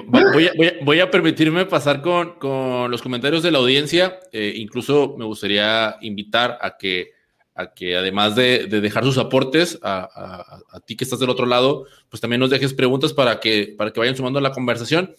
[0.84, 4.18] voy, a, permitirme pasar con, los comentarios de la audiencia.
[4.32, 7.12] Eh, incluso me gustaría invitar a que
[7.54, 12.20] a que además de, dejar sus aportes a, ti que estás del otro lado, pues
[12.20, 15.14] también nos dejes preguntas para que, para que vayan sumando a la conversación.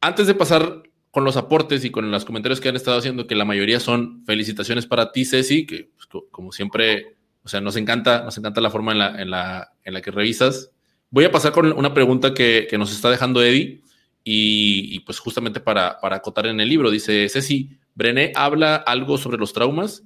[0.00, 3.34] Antes de pasar con los aportes y con los comentarios que han estado haciendo, que
[3.34, 8.22] la mayoría son felicitaciones para ti, Ceci, que pues, como siempre, o sea, nos encanta,
[8.22, 10.70] nos encanta la forma en la, en la, en la que revisas.
[11.10, 13.82] Voy a pasar con una pregunta que, que nos está dejando Eddie
[14.22, 19.38] y, pues justamente para, para acotar en el libro, dice Ceci, Brené habla algo sobre
[19.38, 20.04] los traumas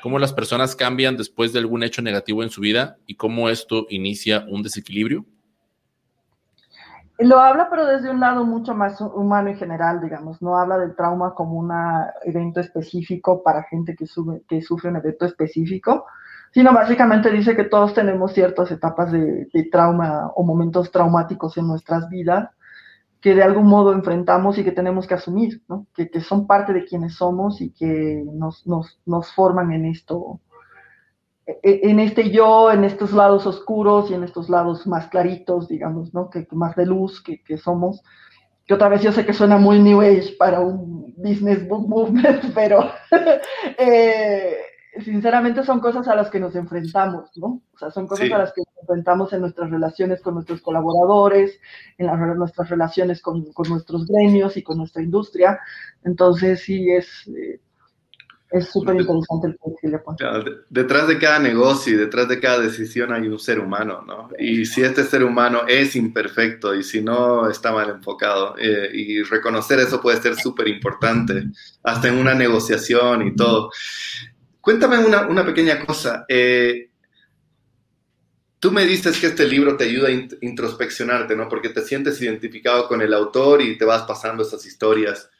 [0.00, 3.86] cómo las personas cambian después de algún hecho negativo en su vida y cómo esto
[3.90, 5.26] inicia un desequilibrio?
[7.20, 10.40] Lo habla, pero desde un lado mucho más humano y general, digamos.
[10.40, 11.70] No habla del trauma como un
[12.24, 14.06] evento específico para gente que,
[14.48, 16.06] que sufre un evento específico,
[16.52, 22.08] sino básicamente dice que todos tenemos ciertas etapas de trauma o momentos traumáticos en nuestras
[22.08, 22.50] vidas
[23.20, 25.62] que de algún modo enfrentamos y que tenemos que asumir,
[25.94, 28.64] que, son parte de quienes somos y que nos,
[29.34, 30.40] forman en esto,
[31.62, 36.30] en este yo, en estos lados oscuros y en estos lados más claritos, digamos, ¿no?
[36.30, 38.02] que, más de luz que, que, somos.
[38.66, 42.44] Que otra vez yo sé que suena muy New Age para un business book movement,
[42.54, 42.90] pero
[43.78, 44.56] eh,
[45.02, 47.62] sinceramente son cosas a las que nos enfrentamos, ¿no?
[47.74, 51.60] O sea, son cosas a las que nos enfrentamos en nuestras relaciones con nuestros colaboradores,
[51.98, 55.60] en nuestras relaciones con, nuestros gremios y con nuestra industria.
[56.04, 57.28] Entonces, sí, es...
[57.28, 57.60] Eh,
[58.50, 63.28] es súper interesante el perfil Detrás de cada negocio y detrás de cada decisión hay
[63.28, 64.28] un ser humano, ¿no?
[64.38, 69.22] Y si este ser humano es imperfecto y si no está mal enfocado, eh, y
[69.22, 71.44] reconocer eso puede ser súper importante,
[71.84, 73.70] hasta en una negociación y todo.
[74.60, 76.24] Cuéntame una, pequeña cosa.
[76.28, 76.90] Eh,
[78.58, 81.48] tú me dices que este libro te ayuda a introspeccionarte, ¿no?
[81.48, 85.30] Porque te sientes identificado con el autor y te vas pasando esas historias.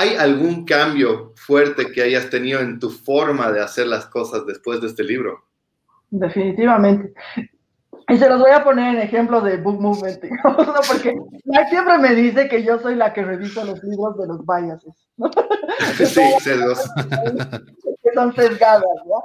[0.00, 4.80] ¿Hay algún cambio fuerte que hayas tenido en tu forma de hacer las cosas después
[4.80, 5.44] de este libro?
[6.08, 7.12] Definitivamente.
[8.08, 10.20] Y se los voy a poner en ejemplo de Book Movement,
[10.88, 11.14] porque
[11.68, 14.94] siempre me dice que yo soy la que revisa los libros de los biases.
[15.96, 16.20] Sí,
[18.02, 19.22] que son sesgadas, ¿no?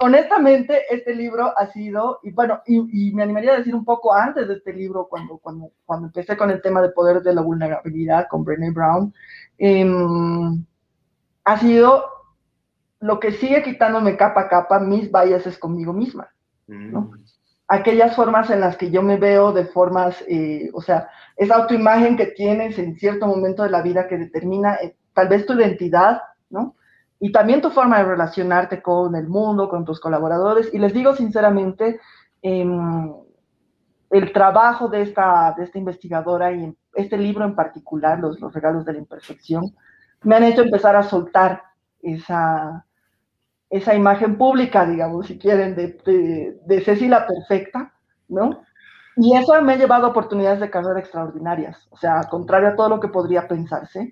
[0.00, 4.48] Honestamente, este libro ha sido, y bueno, y, me animaría a decir un poco antes
[4.48, 8.26] de este libro, cuando, cuando, cuando empecé con el tema de poder de la vulnerabilidad
[8.28, 9.12] con Brené Brown,
[9.64, 10.64] em,
[11.44, 12.04] ha sido
[13.00, 16.28] lo que sigue quitándome capa a capa mis biases conmigo misma,
[16.66, 17.00] ¿no?
[17.00, 17.22] Mm
[17.72, 21.08] aquellas formas en las que yo me veo de formas, eh, o sea,
[21.38, 25.46] esa autoimagen que tienes en cierto momento de la vida que determina eh, tal vez
[25.46, 26.76] tu identidad, ¿no?
[27.18, 30.68] Y también tu forma de relacionarte con el mundo, con tus colaboradores.
[30.74, 31.98] Y les digo sinceramente,
[32.42, 33.10] em,
[34.10, 38.84] el trabajo de esta, de esta investigadora y este libro en particular, los, los regalos
[38.84, 39.74] de la imperfección,
[40.22, 41.62] me han hecho empezar a soltar
[42.02, 42.84] esa,
[43.70, 47.92] esa imagen pública, digamos, si quieren, de, de, de Ceci perfecta,
[48.28, 48.62] ¿no?
[49.16, 53.00] Y eso me ha llevado oportunidades de carrera extraordinarias, o sea, contrario a todo lo
[53.00, 54.10] que podría pensarse.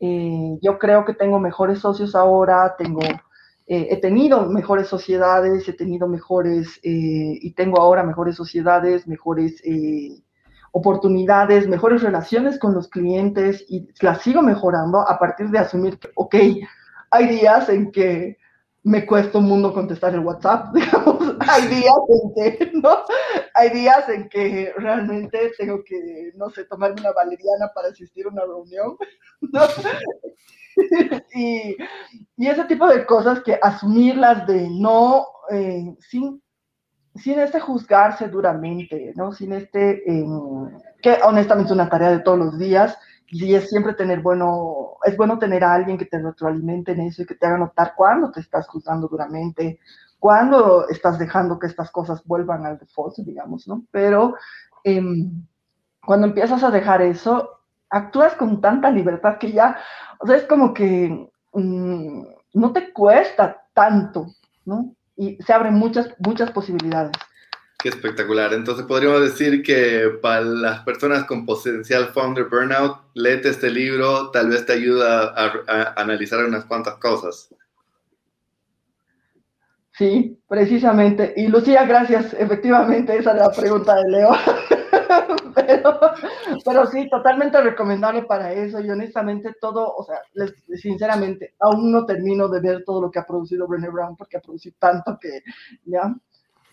[0.00, 5.72] Eh, yo creo que tengo mejores socios ahora, tengo, eh, he tenido mejores sociedades, he
[5.74, 9.62] tenido mejores, eh, y tengo ahora mejores sociedades, mejores
[10.72, 16.08] oportunidades, mejores relaciones con los clientes y las sigo mejorando a partir de asumir que,
[16.14, 16.34] ok,
[17.10, 18.38] hay días en que
[18.84, 21.36] me cuesta un mundo contestar el WhatsApp, digamos.
[21.48, 23.04] Hay días en que, ¿no?
[23.54, 28.30] Hay días en que realmente tengo que, no sé, tomarme una valeriana para asistir a
[28.30, 28.96] una reunión,
[29.40, 29.60] ¿no?
[31.34, 31.76] y,
[32.36, 36.42] y, ese tipo de cosas que asumirlas de no, eh, sin,
[37.14, 39.32] sin este juzgarse duramente, ¿no?
[39.32, 40.24] Sin este, eh,
[41.02, 42.98] que honestamente es una tarea de todos los días,
[43.34, 47.22] y es siempre tener bueno, es bueno tener a alguien que te retroalimente en eso
[47.22, 49.80] y que te haga notar cuándo te estás juzgando duramente,
[50.18, 53.84] cuándo estás dejando que estas cosas vuelvan al default, digamos, ¿no?
[53.90, 54.34] Pero
[54.84, 55.46] em,
[56.04, 59.78] cuando empiezas a dejar eso, actúas con tanta libertad que ya,
[60.18, 64.26] o sea, es como que mm, no te cuesta tanto,
[64.66, 64.94] ¿no?
[65.16, 67.12] Y se abren muchas, muchas posibilidades.
[67.78, 68.54] Qué espectacular.
[68.54, 74.50] Entonces podríamos decir que para las personas con potencial founder burnout, léete este libro, tal
[74.50, 77.52] vez te ayuda a, analizar unas cuantas cosas.
[79.98, 81.34] Sí, precisamente.
[81.36, 82.34] Y Lucía, gracias.
[82.34, 84.30] Efectivamente, esa es la pregunta de Leo.
[86.64, 88.80] pero, sí, totalmente recomendable para eso.
[88.80, 90.20] Y honestamente, todo, o sea,
[90.76, 94.40] sinceramente, aún no termino de ver todo lo que ha producido Brené Brown porque ha
[94.40, 95.42] producido tanto que,
[95.84, 96.14] ¿ya?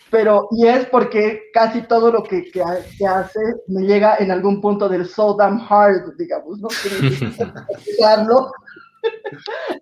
[0.09, 4.89] pero y es porque casi todo lo que, que, hace me llega en algún punto
[4.89, 6.67] del so damn hard, digamos, ¿no?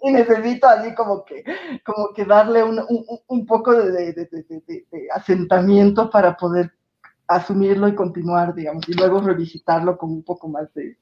[0.03, 1.43] y necesito así como que,
[1.83, 2.79] como que darle un,
[3.27, 6.71] un, poco de, de, de, asentamiento para poder
[7.27, 10.97] asumirlo y continuar, digamos, y luego revisitarlo con un poco más de...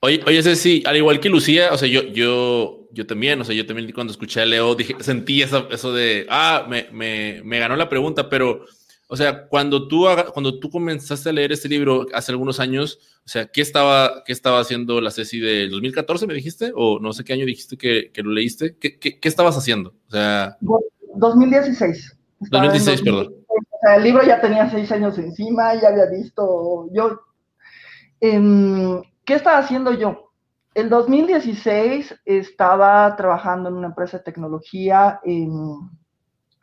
[0.00, 3.54] Oye, oye, sí, al igual que Lucía, o sea, yo, yo, yo también, o sea,
[3.54, 7.60] yo también cuando escuché a Leo, dije, sentí eso, eso de, ah, me, me, me
[7.60, 8.64] ganó la pregunta, pero,
[9.06, 13.28] o sea, cuando tú, cuando tú comenzaste a leer este libro hace algunos años, o
[13.28, 16.72] sea, ¿qué estaba, qué estaba haciendo la Ceci del 2014, me dijiste?
[16.74, 18.76] O no sé qué año dijiste que, que lo leíste.
[18.80, 19.94] ¿Qué, ¿Qué, qué, estabas haciendo?
[20.08, 20.56] O sea...
[21.14, 22.16] 2016.
[22.40, 23.34] 2016, perdón.
[23.54, 27.20] O sea, el libro ya tenía seis años encima, ya había visto, yo...
[28.20, 30.32] ¿Qué estaba haciendo yo?
[30.74, 35.20] El 2016 estaba trabajando en una empresa de tecnología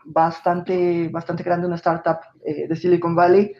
[0.05, 3.53] bastante, bastante grande, una startup eh, de Silicon Valley.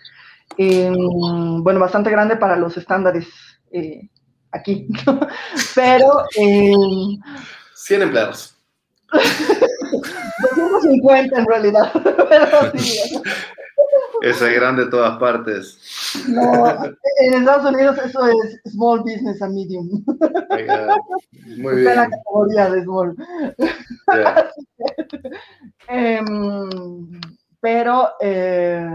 [0.57, 3.27] bueno, bastante grande para los estándares
[3.71, 4.09] eh,
[4.51, 4.87] aquí,
[5.75, 6.25] pero...
[7.75, 8.57] 100 empleados.
[10.59, 11.91] 250 en realidad,
[12.29, 13.21] pero sí,
[14.21, 15.77] ese grande de todas partes.
[16.27, 16.67] No,
[17.21, 19.89] en Estados Unidos eso es small business and medium.
[21.57, 21.95] muy bien.
[21.95, 23.15] la categoría de small.
[25.91, 27.19] Em,
[27.59, 28.87] pero, eh,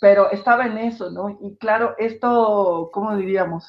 [0.00, 1.38] pero estaba en eso, ¿no?
[1.40, 3.64] Y claro, esto, ¿cómo diríamos?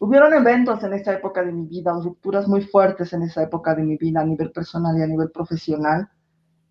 [0.00, 3.82] Hubieron eventos en esa época de mi vida, rupturas muy fuertes en esa época de
[3.82, 6.08] mi vida a nivel personal y a nivel profesional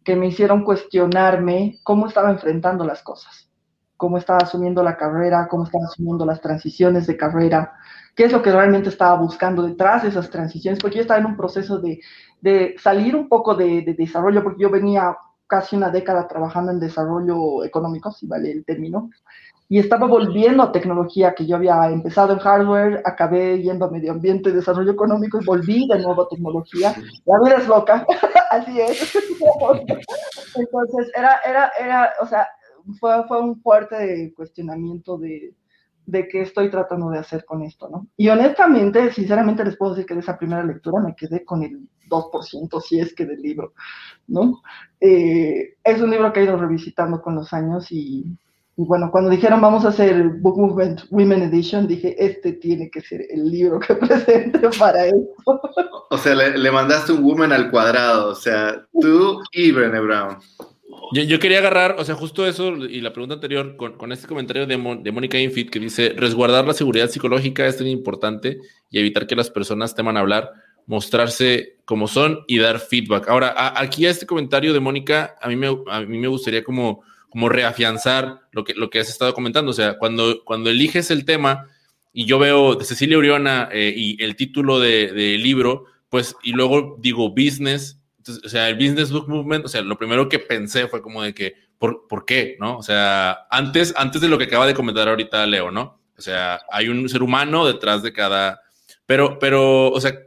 [0.07, 3.51] que me hicieron cuestionarme cómo estaba enfrentando las cosas,
[3.97, 7.73] cómo estaba asumiendo la carrera, cómo estaba asumiendo las transiciones de carrera,
[8.15, 11.25] qué es lo que realmente estaba buscando detrás de esas transiciones, porque yo estaba en
[11.25, 11.99] un proceso de,
[12.77, 17.65] salir un poco de, de, desarrollo, porque yo venía casi una década trabajando en desarrollo
[17.65, 19.09] económico, si vale el término,
[19.69, 24.13] y estaba volviendo a tecnología que yo había empezado en hardware, acabé yendo a medio
[24.13, 26.95] ambiente, desarrollo económico y volví de nuevo a tecnología.
[27.25, 28.05] La vida es loca,
[28.51, 29.15] así es.
[30.55, 32.47] Entonces, era, era, era, o sea,
[32.99, 35.53] fue, fue un fuerte cuestionamiento de,
[36.05, 38.07] de qué estoy tratando de hacer con esto, ¿no?
[38.15, 41.89] Y honestamente, sinceramente les puedo decir que de esa primera lectura me quedé con el
[42.09, 43.73] 2%, si es que del libro,
[44.27, 44.61] ¿no?
[45.01, 48.37] Eh, es un libro que he ido revisitando con los años y
[48.79, 53.01] y bueno, cuando dijeron vamos a hacer Book Movement Women Edition, dije, este tiene que
[53.01, 55.61] ser el libro que presente para eso.
[56.11, 60.37] O sea, le, mandaste un Woman al cuadrado, o sea, tú y Brené Brown.
[61.11, 64.67] Yo, quería agarrar, o sea, justo eso y la pregunta anterior con, con este comentario
[64.67, 68.59] de, de Mónica Infit que dice, resguardar la seguridad psicológica es tan importante
[68.91, 70.51] y evitar que las personas teman hablar,
[70.85, 73.27] mostrarse como son y dar feedback.
[73.27, 77.03] Ahora, aquí a este comentario de Mónica, a mí me, a mí me gustaría como
[77.37, 79.69] como reafianzar lo que, lo que has estado comentando.
[79.69, 81.67] O sea, cuando, cuando eliges el tema
[82.11, 86.53] y yo veo de Cecilia Uriona eh, y el título del de libro, pues, y
[86.53, 88.01] luego digo business,
[88.43, 91.35] o sea, el business book movement, o sea, lo primero que pensé fue como de
[91.35, 92.57] que, ¿por, ¿por qué?
[92.59, 92.75] ¿No?
[92.75, 96.01] O sea, antes, antes de lo que acaba de comentar ahorita Leo, ¿no?
[96.17, 98.61] O sea, hay un ser humano detrás de cada,
[99.05, 100.17] pero, pero, o sea,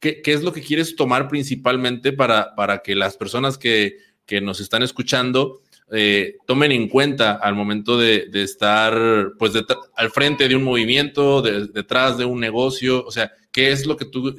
[0.00, 3.96] ¿qué, qué es lo que quieres tomar principalmente para, para que las personas que,
[4.26, 9.52] que nos están escuchando eh, tomen en cuenta al momento de, estar pues
[9.94, 14.04] al frente de un movimiento, detrás de un negocio, o sea, qué es lo que
[14.04, 14.36] tú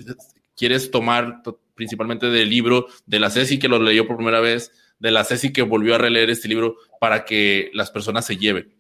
[0.55, 1.41] quieres tomar
[1.73, 5.51] principalmente del libro de la Ceci que lo leyó por primera vez, de la Ceci
[5.51, 8.73] que volvió a releer este libro para que las personas se lleven.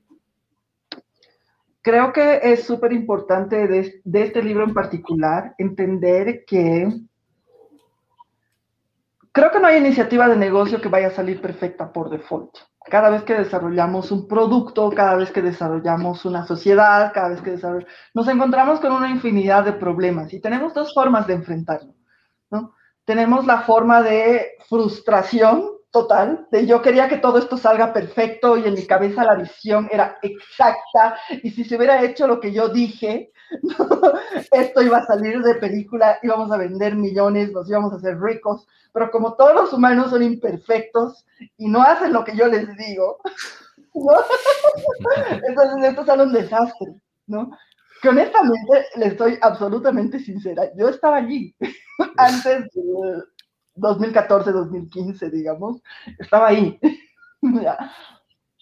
[1.81, 6.89] Creo que es súper importante de, de este libro en particular entender que
[9.39, 12.57] Creo que no hay iniciativa de negocio que vaya a salir perfecta por default.
[12.89, 17.51] Cada vez que desarrollamos un producto, cada vez que desarrollamos una sociedad, cada vez que
[17.51, 21.93] desarrollamos, nos encontramos con una infinidad de problemas y tenemos dos formas de enfrentarlo.
[22.51, 22.73] ¿no?
[23.05, 28.65] Tenemos la forma de frustración total, de yo quería que todo esto salga perfecto y
[28.65, 32.67] en mi cabeza la visión era exacta y si se hubiera hecho lo que yo
[32.67, 33.31] dije,
[34.51, 38.67] esto iba a salir de película, íbamos a vender millones, nos íbamos a hacer ricos,
[38.93, 41.25] pero como todos los humanos son imperfectos
[41.57, 43.19] y no hacen lo que yo les digo,
[45.47, 46.93] entonces esto sale un desastre,
[47.27, 47.51] ¿no?
[48.01, 51.55] Que honestamente le estoy absolutamente sincera, yo estaba allí
[52.17, 53.23] antes de
[53.75, 55.81] 2014, 2015, digamos,
[56.17, 56.79] estaba ahí.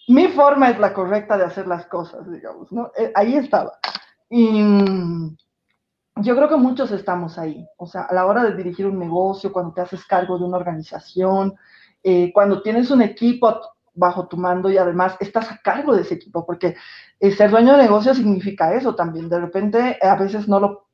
[0.08, 2.90] Mi forma es la correcta de hacer las cosas, digamos, ¿no?
[2.96, 3.78] Eh, ahí estaba.
[4.30, 5.36] Y mm,
[6.16, 7.66] yo creo que muchos estamos ahí.
[7.76, 10.58] O sea, a la hora de dirigir un negocio, cuando te haces cargo de una
[10.58, 11.54] organización,
[12.02, 13.60] eh, cuando tienes un equipo
[13.94, 16.76] bajo tu mando y además estás a cargo de ese equipo, porque
[17.18, 19.28] eh, ser dueño de negocio significa eso también.
[19.28, 20.86] De repente, a veces no lo,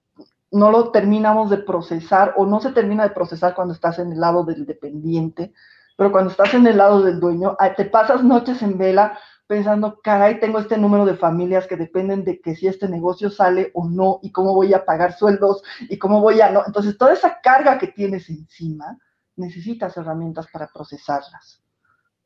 [0.51, 4.20] no lo terminamos de procesar o no se termina de procesar cuando estás en el
[4.20, 5.53] lado del dependiente,
[5.97, 10.01] pero cuando estás en el lado del dueño, ah, te pasas noches en vela pensando,
[10.03, 13.88] caray, tengo este número de familias que dependen de que si este negocio sale o
[13.88, 16.62] no, y cómo voy a pagar sueldos, y cómo voy a no.
[16.66, 18.99] Entonces, toda esa carga que tienes encima,
[19.36, 21.62] necesitas herramientas para procesarlas,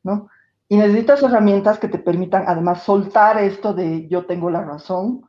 [0.02, 0.28] ¿no?
[0.68, 5.26] Y necesitas herramientas que te permitan además soltar esto de yo tengo la razón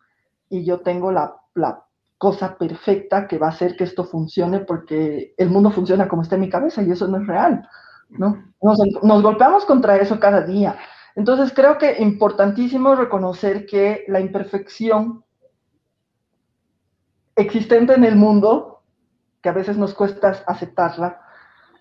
[0.50, 1.86] y yo tengo la, la
[2.18, 6.36] cosa perfecta que va a hacer que esto funcione porque el mundo funciona como está
[6.36, 7.68] en mi cabeza y eso no es real,
[8.10, 8.44] ¿no?
[8.62, 10.78] Nos, nos golpeamos contra eso cada día.
[11.20, 15.26] Entonces creo que importantísimo reconocer que la imperfección
[17.36, 18.84] existente en el mundo,
[19.42, 21.20] que a veces nos cuesta aceptarla,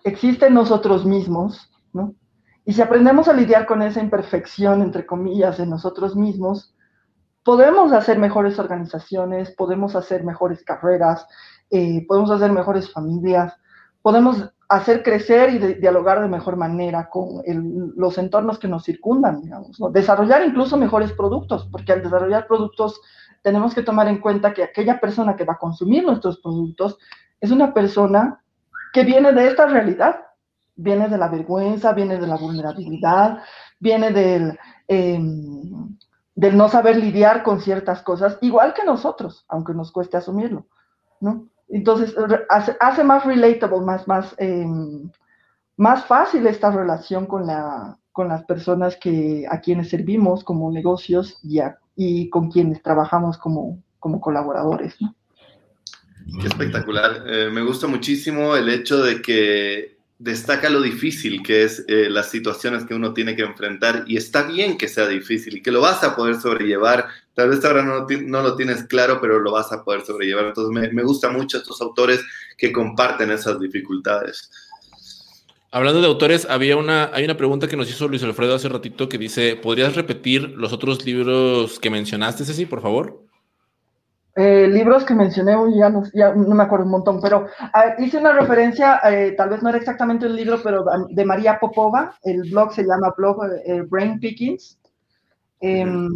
[0.03, 2.15] existe en nosotros mismos, ¿no?
[2.65, 6.75] Y si aprendemos a lidiar con esa imperfección, entre comillas, en nosotros mismos,
[7.45, 11.25] podemos hacer mejores organizaciones, podemos hacer mejores carreras,
[11.69, 13.53] eh, podemos hacer mejores familias,
[14.01, 17.41] podemos hacer crecer y dialogar de mejor manera con
[17.95, 23.01] los entornos que nos circundan, digamos, desarrollar incluso mejores productos, porque al desarrollar productos
[23.41, 26.99] tenemos que tomar en cuenta que aquella persona que va a consumir nuestros productos
[27.41, 28.43] es una persona
[28.93, 30.21] que viene de esta realidad,
[30.75, 33.39] viene de la vergüenza, viene de la vulnerabilidad,
[33.79, 35.97] viene del, em,
[36.35, 40.67] del no saber lidiar con ciertas cosas, igual que nosotros, aunque nos cueste asumirlo,
[41.21, 41.47] ¿no?
[41.69, 42.15] Entonces,
[42.49, 45.09] hace, más relatable, más, más, em,
[45.77, 51.37] más fácil esta relación con, la, con las personas que, a quienes servimos como negocios
[51.43, 51.59] y,
[51.95, 55.15] y con quienes trabajamos como, como colaboradores, ¿no?
[56.41, 57.23] Qué espectacular.
[57.27, 62.29] Eh, me gusta muchísimo el hecho de que destaca lo difícil que es eh, las
[62.29, 65.81] situaciones que uno tiene que enfrentar y está bien que sea difícil y que lo
[65.81, 67.07] vas a poder sobrellevar.
[67.33, 70.47] Tal vez ahora no, lo tienes claro, pero lo vas a poder sobrellevar.
[70.47, 72.21] Entonces me, me gusta mucho estos autores
[72.57, 74.51] que comparten esas dificultades.
[75.71, 79.07] Hablando de autores, había una, hay una pregunta que nos hizo Luis Alfredo hace ratito
[79.07, 83.28] que dice, ¿podrías repetir los otros libros que mencionaste, Ceci, por favor?
[84.41, 88.19] Eh, libros que mencioné, ya no, ya no me acuerdo un montón, pero ah, hice
[88.19, 92.49] una referencia, eh, tal vez no era exactamente el libro, pero de María Popova, el
[92.49, 94.79] blog se llama blog eh, Brain Pickings,
[95.59, 96.07] em,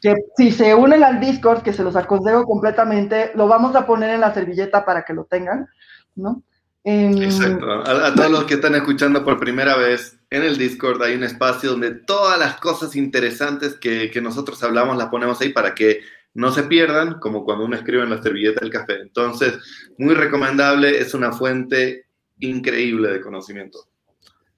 [0.00, 4.08] que si se unen al Discord, que se los aconsejo completamente, lo vamos a poner
[4.08, 5.68] en la servilleta para que lo tengan,
[6.16, 6.42] ¿no?
[6.84, 7.70] Em, Exacto.
[7.70, 11.72] A, todos los que están escuchando por primera vez, en el Discord hay un espacio
[11.72, 16.00] donde todas las cosas interesantes que, que nosotros hablamos las ponemos ahí para que
[16.34, 19.00] no se pierdan, como cuando uno escribe en la servilleta del café.
[19.00, 19.58] Entonces,
[19.98, 22.06] muy recomendable, es una fuente
[22.38, 23.86] increíble de conocimiento.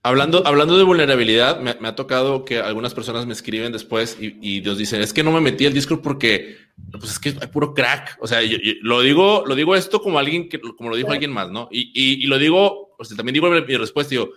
[0.05, 4.61] Hablando, hablando de vulnerabilidad, me, ha tocado que algunas personas me escriben después y, y
[4.61, 6.57] Dios dice, es que no me metí al Discord porque
[6.91, 8.19] pues es que hay puro crack.
[8.21, 8.41] O sea,
[8.83, 11.69] lo digo, lo digo esto como alguien que, como lo dijo alguien más, ¿no?
[11.71, 14.31] Y, y, lo digo, o sea, también digo mi respuesta, digo,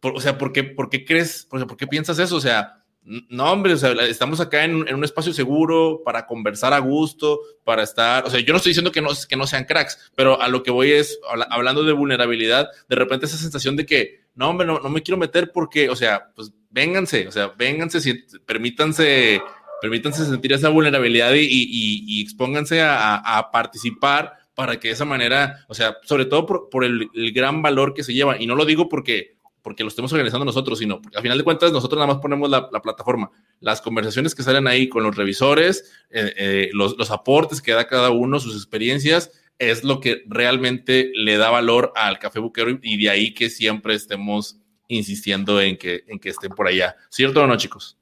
[0.00, 2.36] o sea, ¿por qué, por qué crees, o sea, por qué piensas eso?
[2.36, 6.78] O sea, no, hombre, o sea, estamos acá en, un espacio seguro para conversar a
[6.78, 10.12] gusto, para estar, o sea, yo no estoy diciendo que no, que no sean cracks,
[10.14, 11.18] pero a lo que voy es,
[11.50, 15.50] hablando de vulnerabilidad, de repente esa sensación de que, no, hombre, no, me quiero meter
[15.52, 18.14] porque, o sea, pues vénganse, o sea, vénganse, si,
[18.46, 19.42] permítanse,
[19.80, 25.74] permítanse sentir esa vulnerabilidad y, y, expónganse a, participar para que de esa manera, o
[25.74, 28.88] sea, sobre todo por, el, el gran valor que se lleva, y no lo digo
[28.88, 32.20] porque porque lo estemos organizando nosotros, sino porque al final de cuentas nosotros nada más
[32.20, 33.30] ponemos la, plataforma.
[33.60, 38.10] Las conversaciones que salen ahí con los revisores, eh, eh, los, aportes que da cada
[38.10, 43.10] uno, sus experiencias, es lo que realmente le da valor al café buquero y de
[43.10, 44.58] ahí que siempre estemos
[44.88, 46.96] insistiendo en que, en que estén por allá.
[47.08, 47.96] ¿Cierto o no, chicos?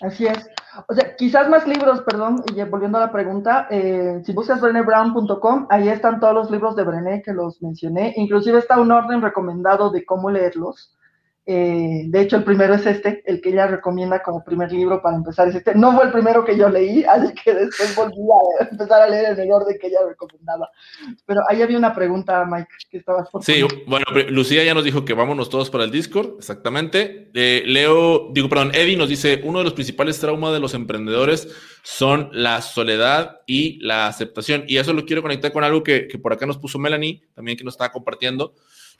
[0.00, 0.48] Así es.
[0.88, 5.66] O sea, quizás más libros, perdón, y volviendo a la pregunta, eh, si buscas brenebrown.com,
[5.68, 9.90] ahí están todos los libros de Brené que los mencioné, inclusive está un orden recomendado
[9.90, 10.96] de cómo leerlos.
[11.52, 15.16] Eh, de hecho, el primero es este, el que ella recomienda como primer libro para
[15.16, 15.74] empezar es este.
[15.74, 18.20] No fue el primero que yo leí, así que después volví
[18.60, 20.70] a empezar a leer en el orden que ella recomendaba.
[21.26, 25.04] Pero ahí había una pregunta, Mike, que estabas por Sí, bueno, Lucía ya nos dijo
[25.04, 27.32] que vámonos todos para el Discord, exactamente.
[27.34, 31.48] Eh, Leo, digo, perdón, Eddie nos dice, uno de los principales traumas de los emprendedores
[31.82, 34.62] son la soledad y la aceptación.
[34.68, 37.58] Y eso lo quiero conectar con algo que, que por acá nos puso Melanie, también
[37.58, 38.54] que nos estaba compartiendo.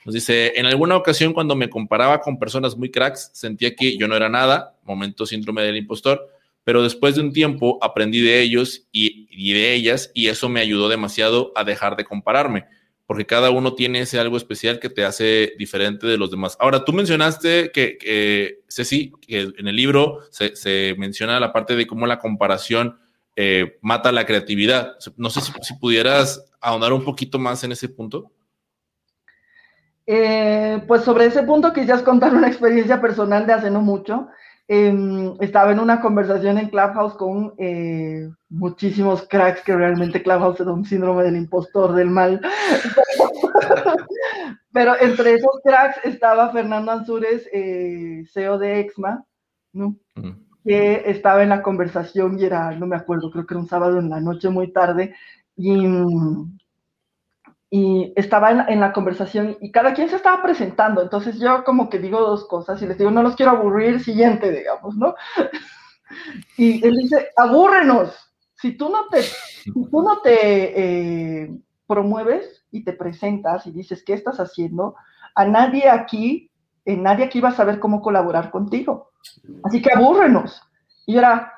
[0.05, 4.07] Nos dice, en alguna ocasión cuando me comparaba con personas muy cracks, sentía que yo
[4.07, 6.27] no era nada, momento síndrome del impostor,
[6.63, 10.89] pero después de un tiempo aprendí de ellos y, de ellas y eso me ayudó
[10.89, 12.65] demasiado a dejar de compararme,
[13.05, 16.55] porque cada uno tiene ese algo especial que te hace diferente de los demás.
[16.59, 21.87] Ahora, tú mencionaste que, que Ceci, que en el libro se, menciona la parte de
[21.87, 22.97] cómo la comparación
[23.35, 24.95] eh, mata la creatividad.
[25.17, 28.31] No sé si, pudieras ahondar un poquito más en ese punto.
[30.13, 34.27] Eh, pues sobre ese punto quizás contar una experiencia personal de hace no mucho.
[34.67, 40.73] Em, estaba en una conversación en Clubhouse con eh, muchísimos cracks que realmente Clubhouse era
[40.73, 42.41] un síndrome del impostor del mal.
[44.73, 49.23] Pero entre esos cracks estaba Fernando Ansúrez, eh, CEO de Exma,
[49.71, 49.95] ¿no?
[50.65, 53.97] que estaba en la conversación y era, no me acuerdo, creo que era un sábado
[53.97, 55.15] en la noche muy tarde,
[55.55, 55.87] y
[57.73, 61.01] y estaba en, la conversación y cada quien se estaba presentando.
[61.01, 64.51] Entonces yo como que digo dos cosas y les digo, no los quiero aburrir, siguiente,
[64.51, 65.15] digamos, ¿no?
[66.57, 68.13] y él dice, abúrrenos.
[68.55, 69.23] Si tú no te,
[69.73, 71.57] tú no te eh,
[71.87, 74.95] promueves y te presentas y dices, ¿qué estás haciendo?
[75.33, 76.51] A nadie aquí,
[76.83, 79.11] eh, nadie aquí va a saber cómo colaborar contigo.
[79.63, 80.61] Así que abúrrenos.
[81.05, 81.53] Y era,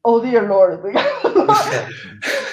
[0.00, 0.80] oh dear Lord.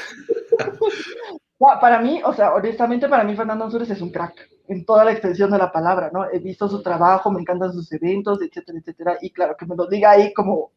[1.57, 5.11] para mí, o sea, honestamente para mí Fernando Ansures es un crack en toda la
[5.11, 6.25] extensión de la palabra, ¿no?
[6.29, 9.87] He visto su trabajo, me encantan sus eventos, etcétera, etcétera, y claro, que me lo
[9.87, 10.71] diga ahí como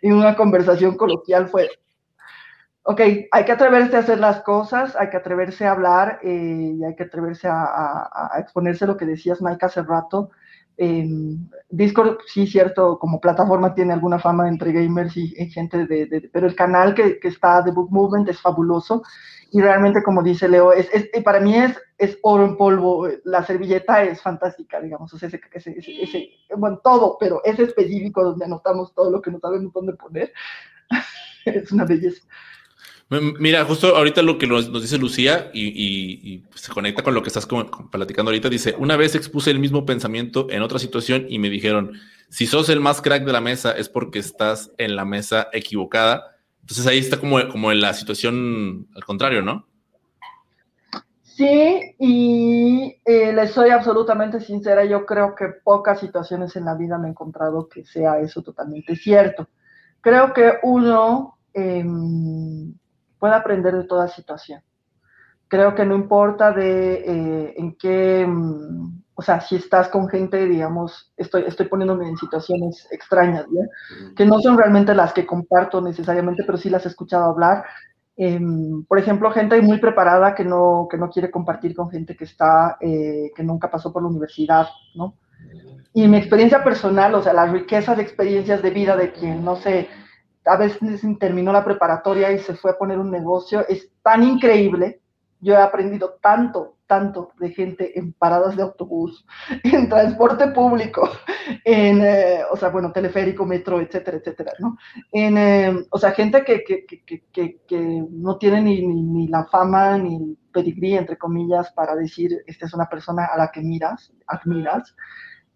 [0.00, 1.68] en una conversación coloquial fue,
[2.84, 6.84] ok, hay que atreverse a hacer las cosas, hay que atreverse a hablar eh, y
[6.84, 10.30] hay que atreverse a, exponerse lo que decías, Mike, hace rato.
[11.70, 16.54] Discord, sí, cierto, como plataforma tiene alguna fama entre gamers y, gente de, pero el
[16.54, 19.02] canal que, que está de Book Movement es fabuloso
[19.54, 23.06] y realmente, como dice Leo, es, es, para mí es, es oro en polvo.
[23.24, 28.24] La servilleta es fantástica, digamos, o sea, ese, ese, ese, bueno, todo, pero es específico
[28.24, 30.32] donde anotamos todo lo que no sabemos dónde poner.
[31.44, 32.22] es una belleza.
[33.38, 37.28] Mira, justo ahorita lo que nos, dice Lucía y, y, se conecta con lo que
[37.28, 37.46] estás
[37.90, 41.92] platicando ahorita, dice, una vez expuse el mismo pensamiento en otra situación y me dijeron,
[42.30, 46.32] si sos el más crack de la mesa es porque estás en la mesa equivocada
[46.62, 49.66] entonces ahí está como, como en la situación al contrario, ¿no?
[51.22, 56.98] Sí, y eh, les soy absolutamente sincera, yo creo que pocas situaciones en la vida
[56.98, 59.48] me he encontrado que sea eso totalmente cierto.
[60.00, 62.74] Creo que uno em,
[63.22, 64.62] puede aprender de toda situación.
[65.46, 70.44] Creo que no importa de eh, en qué em, o sea, si estás con gente,
[70.44, 73.46] digamos, estoy, estoy poniéndome en situaciones extrañas,
[74.16, 77.64] que no son realmente las que comparto necesariamente, pero sí las he escuchado hablar.
[78.16, 82.24] Em, por ejemplo, gente muy preparada que no, que no quiere compartir con gente que
[82.24, 84.66] está, eh, que nunca pasó por la universidad,
[84.96, 85.14] ¿no?
[85.94, 89.54] Y mi experiencia personal, o sea, la riqueza de experiencias de vida de quien, no
[89.54, 89.88] sé,
[90.44, 95.00] a veces terminó la preparatoria y se fue a poner un negocio, es tan increíble.
[95.40, 99.26] Yo he aprendido tanto, tanto de gente en paradas de autobús,
[99.64, 101.08] en transporte público,
[101.64, 104.76] en, eh, o sea, bueno, teleférico, metro, etcétera, etcétera, ¿no?
[105.10, 109.98] En, eh, o sea, gente que, que, que, que no tiene ni, ni, la fama
[109.98, 114.12] ni el pedigrí, entre comillas, para decir, esta es una persona a la que miras,
[114.26, 114.94] admiras,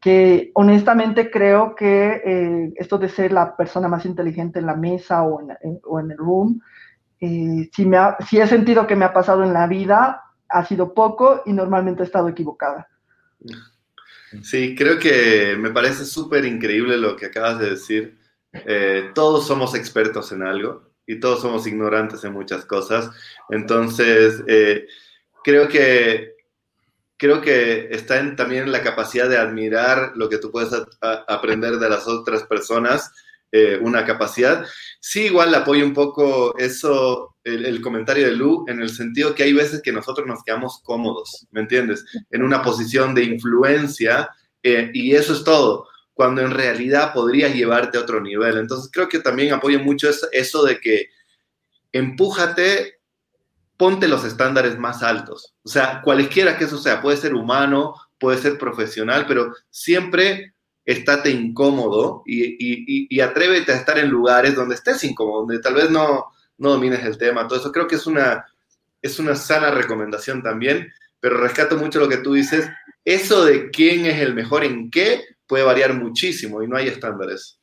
[0.01, 5.23] que honestamente creo que eh, esto de ser la persona más inteligente en la mesa
[5.23, 6.61] o en, en el room,
[7.19, 11.43] si, me si he sentido que me ha pasado en la vida, ha sido poco
[11.47, 12.89] y normalmente he estado equivocada.
[14.43, 18.19] Sí, creo que me parece súper increíble lo que acabas de decir.
[18.53, 23.11] Eh, todos somos expertos en algo y todos somos ignorantes en muchas cosas.
[23.51, 24.87] Entonces, eh,
[25.45, 26.36] creo que
[27.17, 31.89] creo que está en, también la capacidad de admirar lo que tú puedes aprender de
[31.89, 33.11] las otras personas,
[33.53, 34.67] eh, una capacidad.
[35.01, 39.53] Sí, igual apoyo un poco eso el, comentario de Lu en el sentido que hay
[39.53, 42.05] veces que nosotros nos quedamos cómodos, ¿me entiendes?
[42.31, 44.29] En una posición de influencia
[44.63, 48.59] eh, y eso es todo, cuando en realidad podrías llevarte a otro nivel.
[48.59, 51.11] Entonces creo que también apoyo mucho eso, de que
[51.93, 52.96] empújate,
[53.77, 55.55] ponte los estándares más altos.
[55.63, 60.55] O sea, cualquiera que eso sea, puede ser humano, puede ser profesional, pero siempre
[60.85, 65.75] estate incómodo y, y, y, atrévete a estar en lugares donde estés incómodo, donde tal
[65.75, 66.27] vez no,
[66.59, 67.73] no domines el tema, todo eso.
[67.73, 68.47] Creo que es una,
[69.03, 72.69] es una sana recomendación también, pero rescato mucho lo que tú dices.
[73.05, 77.59] Eso de quién es el mejor en qué puede variar muchísimo y no hay estándares.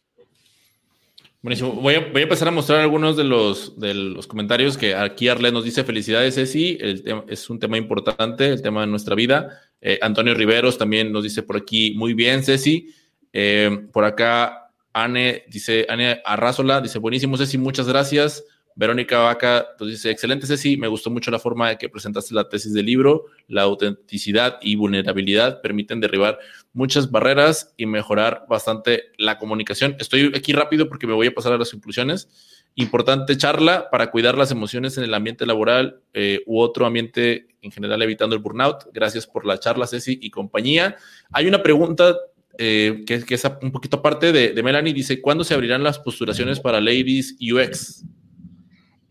[1.44, 1.74] Buenísimo.
[1.74, 5.28] Voy a, voy a empezar a mostrar algunos de los, de los comentarios que aquí
[5.28, 6.78] Arle nos dice felicidades, Ceci.
[6.80, 9.60] El es un tema importante, el tema de nuestra vida.
[9.82, 12.96] Eh, Antonio Riveros también nos dice por aquí, muy bien, Ceci.
[13.34, 18.46] Eh, por acá, Anne dice, Anne Arrazola dice, buenísimo, Ceci, muchas gracias.
[18.76, 22.50] Verónica Vaca nos dice, excelente Ceci, me gustó mucho la forma de que presentaste la
[22.50, 26.40] tesis del libro, la autenticidad y vulnerabilidad permiten derribar
[26.74, 29.96] muchas barreras y mejorar bastante la comunicación.
[30.00, 32.30] Estoy aquí rápido porque me voy a pasar a las conclusiones.
[32.76, 37.72] Importante charla para cuidar las emociones en el ambiente laboral eh, u otro ambiente en
[37.72, 38.86] general, evitando el burnout.
[38.92, 40.98] Gracias por la charla, Ceci y compañía.
[41.32, 42.16] Hay una pregunta
[42.58, 44.94] eh, que, es un poquito aparte de, Melanie.
[44.94, 48.04] Dice, ¿cuándo se abrirán las postulaciones para Ladies UX?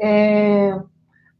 [0.04, 0.72] Eh,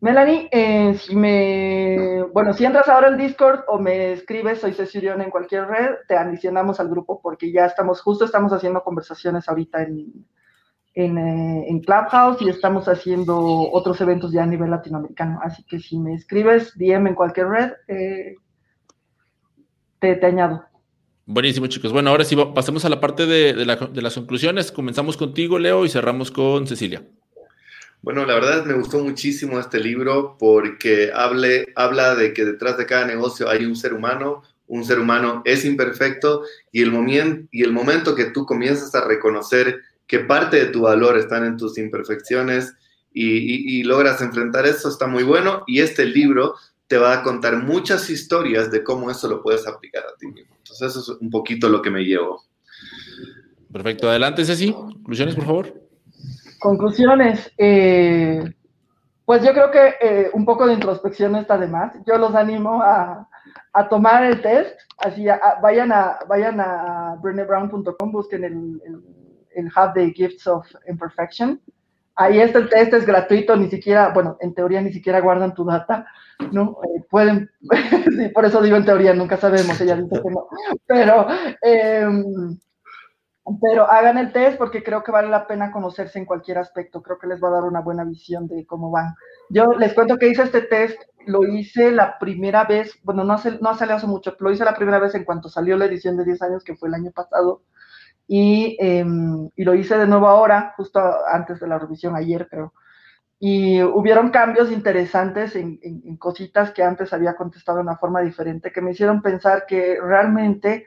[0.00, 5.20] Melanie, eh, si me, bueno, si entras ahora al Discord o me escribes, soy Cecilión
[5.20, 9.82] en cualquier red, te adicionamos al grupo porque ya estamos, justo estamos haciendo conversaciones ahorita
[9.82, 10.26] en,
[10.94, 13.36] en, en, Clubhouse y estamos haciendo
[13.72, 15.40] otros eventos ya a nivel latinoamericano.
[15.42, 18.36] Así que si me escribes DM en cualquier red, eh,
[19.98, 20.64] te, te, añado.
[21.26, 21.92] Buenísimo, chicos.
[21.92, 24.70] Bueno, ahora sí, pasemos a la parte de, de, la, de las conclusiones.
[24.70, 27.02] Comenzamos contigo, Leo, y cerramos con Cecilia.
[28.03, 32.84] Bueno, la verdad me gustó muchísimo este libro porque hable, habla de que detrás de
[32.84, 36.42] cada negocio hay un ser humano, un ser humano es imperfecto
[36.72, 40.80] y el, momento, y el momento que tú comienzas a reconocer que parte de tu
[40.82, 42.74] valor están en tus imperfecciones
[43.14, 46.55] y, logras enfrentar eso, está muy bueno y este libro
[46.88, 50.57] te va a contar muchas historias de cómo eso lo puedes aplicar a ti mismo.
[50.59, 52.42] Entonces eso es un poquito lo que me llevo.
[53.72, 55.82] Perfecto, adelante Ceci, conclusiones por favor.
[56.62, 57.52] Conclusiones.
[57.58, 58.40] Eh,
[59.24, 61.92] pues yo creo que eh, un poco de introspección está de más.
[62.06, 63.28] Yo los animo a,
[63.90, 64.78] tomar el test.
[64.98, 65.26] Así,
[65.60, 68.80] vayan a vayan a brennebrown.com, busquen el,
[69.56, 71.60] el, hub de Gifts of Imperfection.
[72.14, 75.64] Ahí está el test, es gratuito, ni siquiera, bueno, en teoría ni siquiera guardan tu
[75.64, 76.06] data,
[76.52, 76.78] ¿no?
[76.84, 77.50] Eh, pueden,
[78.16, 80.46] sí, por eso digo en teoría, nunca sabemos, ella dice que no.
[80.86, 81.26] Pero,
[81.62, 82.58] em,
[83.61, 87.03] pero hagan el test porque creo que vale la pena conocerse en cualquier aspecto.
[87.03, 89.14] Creo que les va a dar una buena visión de cómo van.
[89.51, 93.59] Yo les cuento que hice este test, lo hice la primera vez, bueno, no hace,
[93.61, 96.43] no hace mucho, lo hice la primera vez en cuanto salió la edición de 10
[96.43, 97.62] años, que fue el año pasado.
[98.28, 101.01] Y, em, y lo hice de nuevo ahora, justo
[101.32, 102.72] antes de la revisión, ayer creo.
[103.40, 108.72] Y hubieron cambios interesantes en, en cositas que antes había contestado de una forma diferente,
[108.72, 110.86] que me hicieron pensar que realmente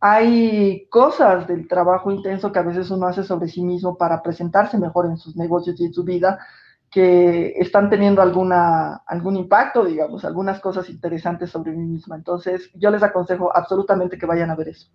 [0.00, 4.78] hay cosas del trabajo intenso que a veces uno hace sobre sí mismo para presentarse
[4.78, 6.38] mejor en sus negocios y en su vida
[6.90, 12.16] que están teniendo alguna, algún impacto, digamos, algunas cosas interesantes sobre mí misma.
[12.16, 14.88] Entonces, yo les aconsejo absolutamente que vayan a ver eso.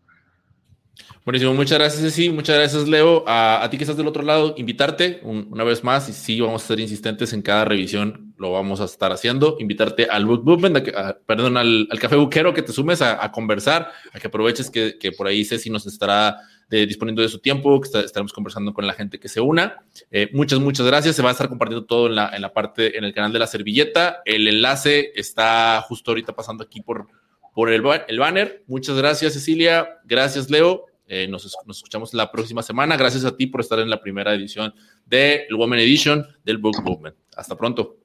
[1.23, 3.23] Buenísimo, muchas gracias, Ceci, muchas gracias, Leo.
[3.27, 6.67] A, ti que estás del otro lado, invitarte una vez más, y sí, vamos a
[6.67, 10.89] ser insistentes en cada revisión, lo vamos a estar haciendo, invitarte al Book Movement,
[11.25, 15.45] perdón, al, Café Buquero, que te sumes a, conversar, a que aproveches que, por ahí
[15.45, 16.37] Ceci nos estará
[16.69, 19.83] eh, disponiendo de su tiempo, que estaremos conversando con la gente que se una.
[20.11, 21.15] Eh, muchas, muchas gracias.
[21.15, 23.39] Se va a estar compartiendo todo en la, en la parte, en el canal de
[23.39, 24.21] la servilleta.
[24.25, 27.07] El enlace está justo ahorita pasando aquí por,
[27.53, 28.63] por el, el banner.
[28.67, 29.99] Muchas gracias, Cecilia.
[30.05, 30.85] Gracias, Leo.
[31.07, 32.97] Eh, nos, escuchamos la próxima semana.
[32.97, 34.73] Gracias a ti por estar en la primera edición
[35.05, 37.15] del Women Edition del Book Movement.
[37.35, 38.04] Hasta pronto.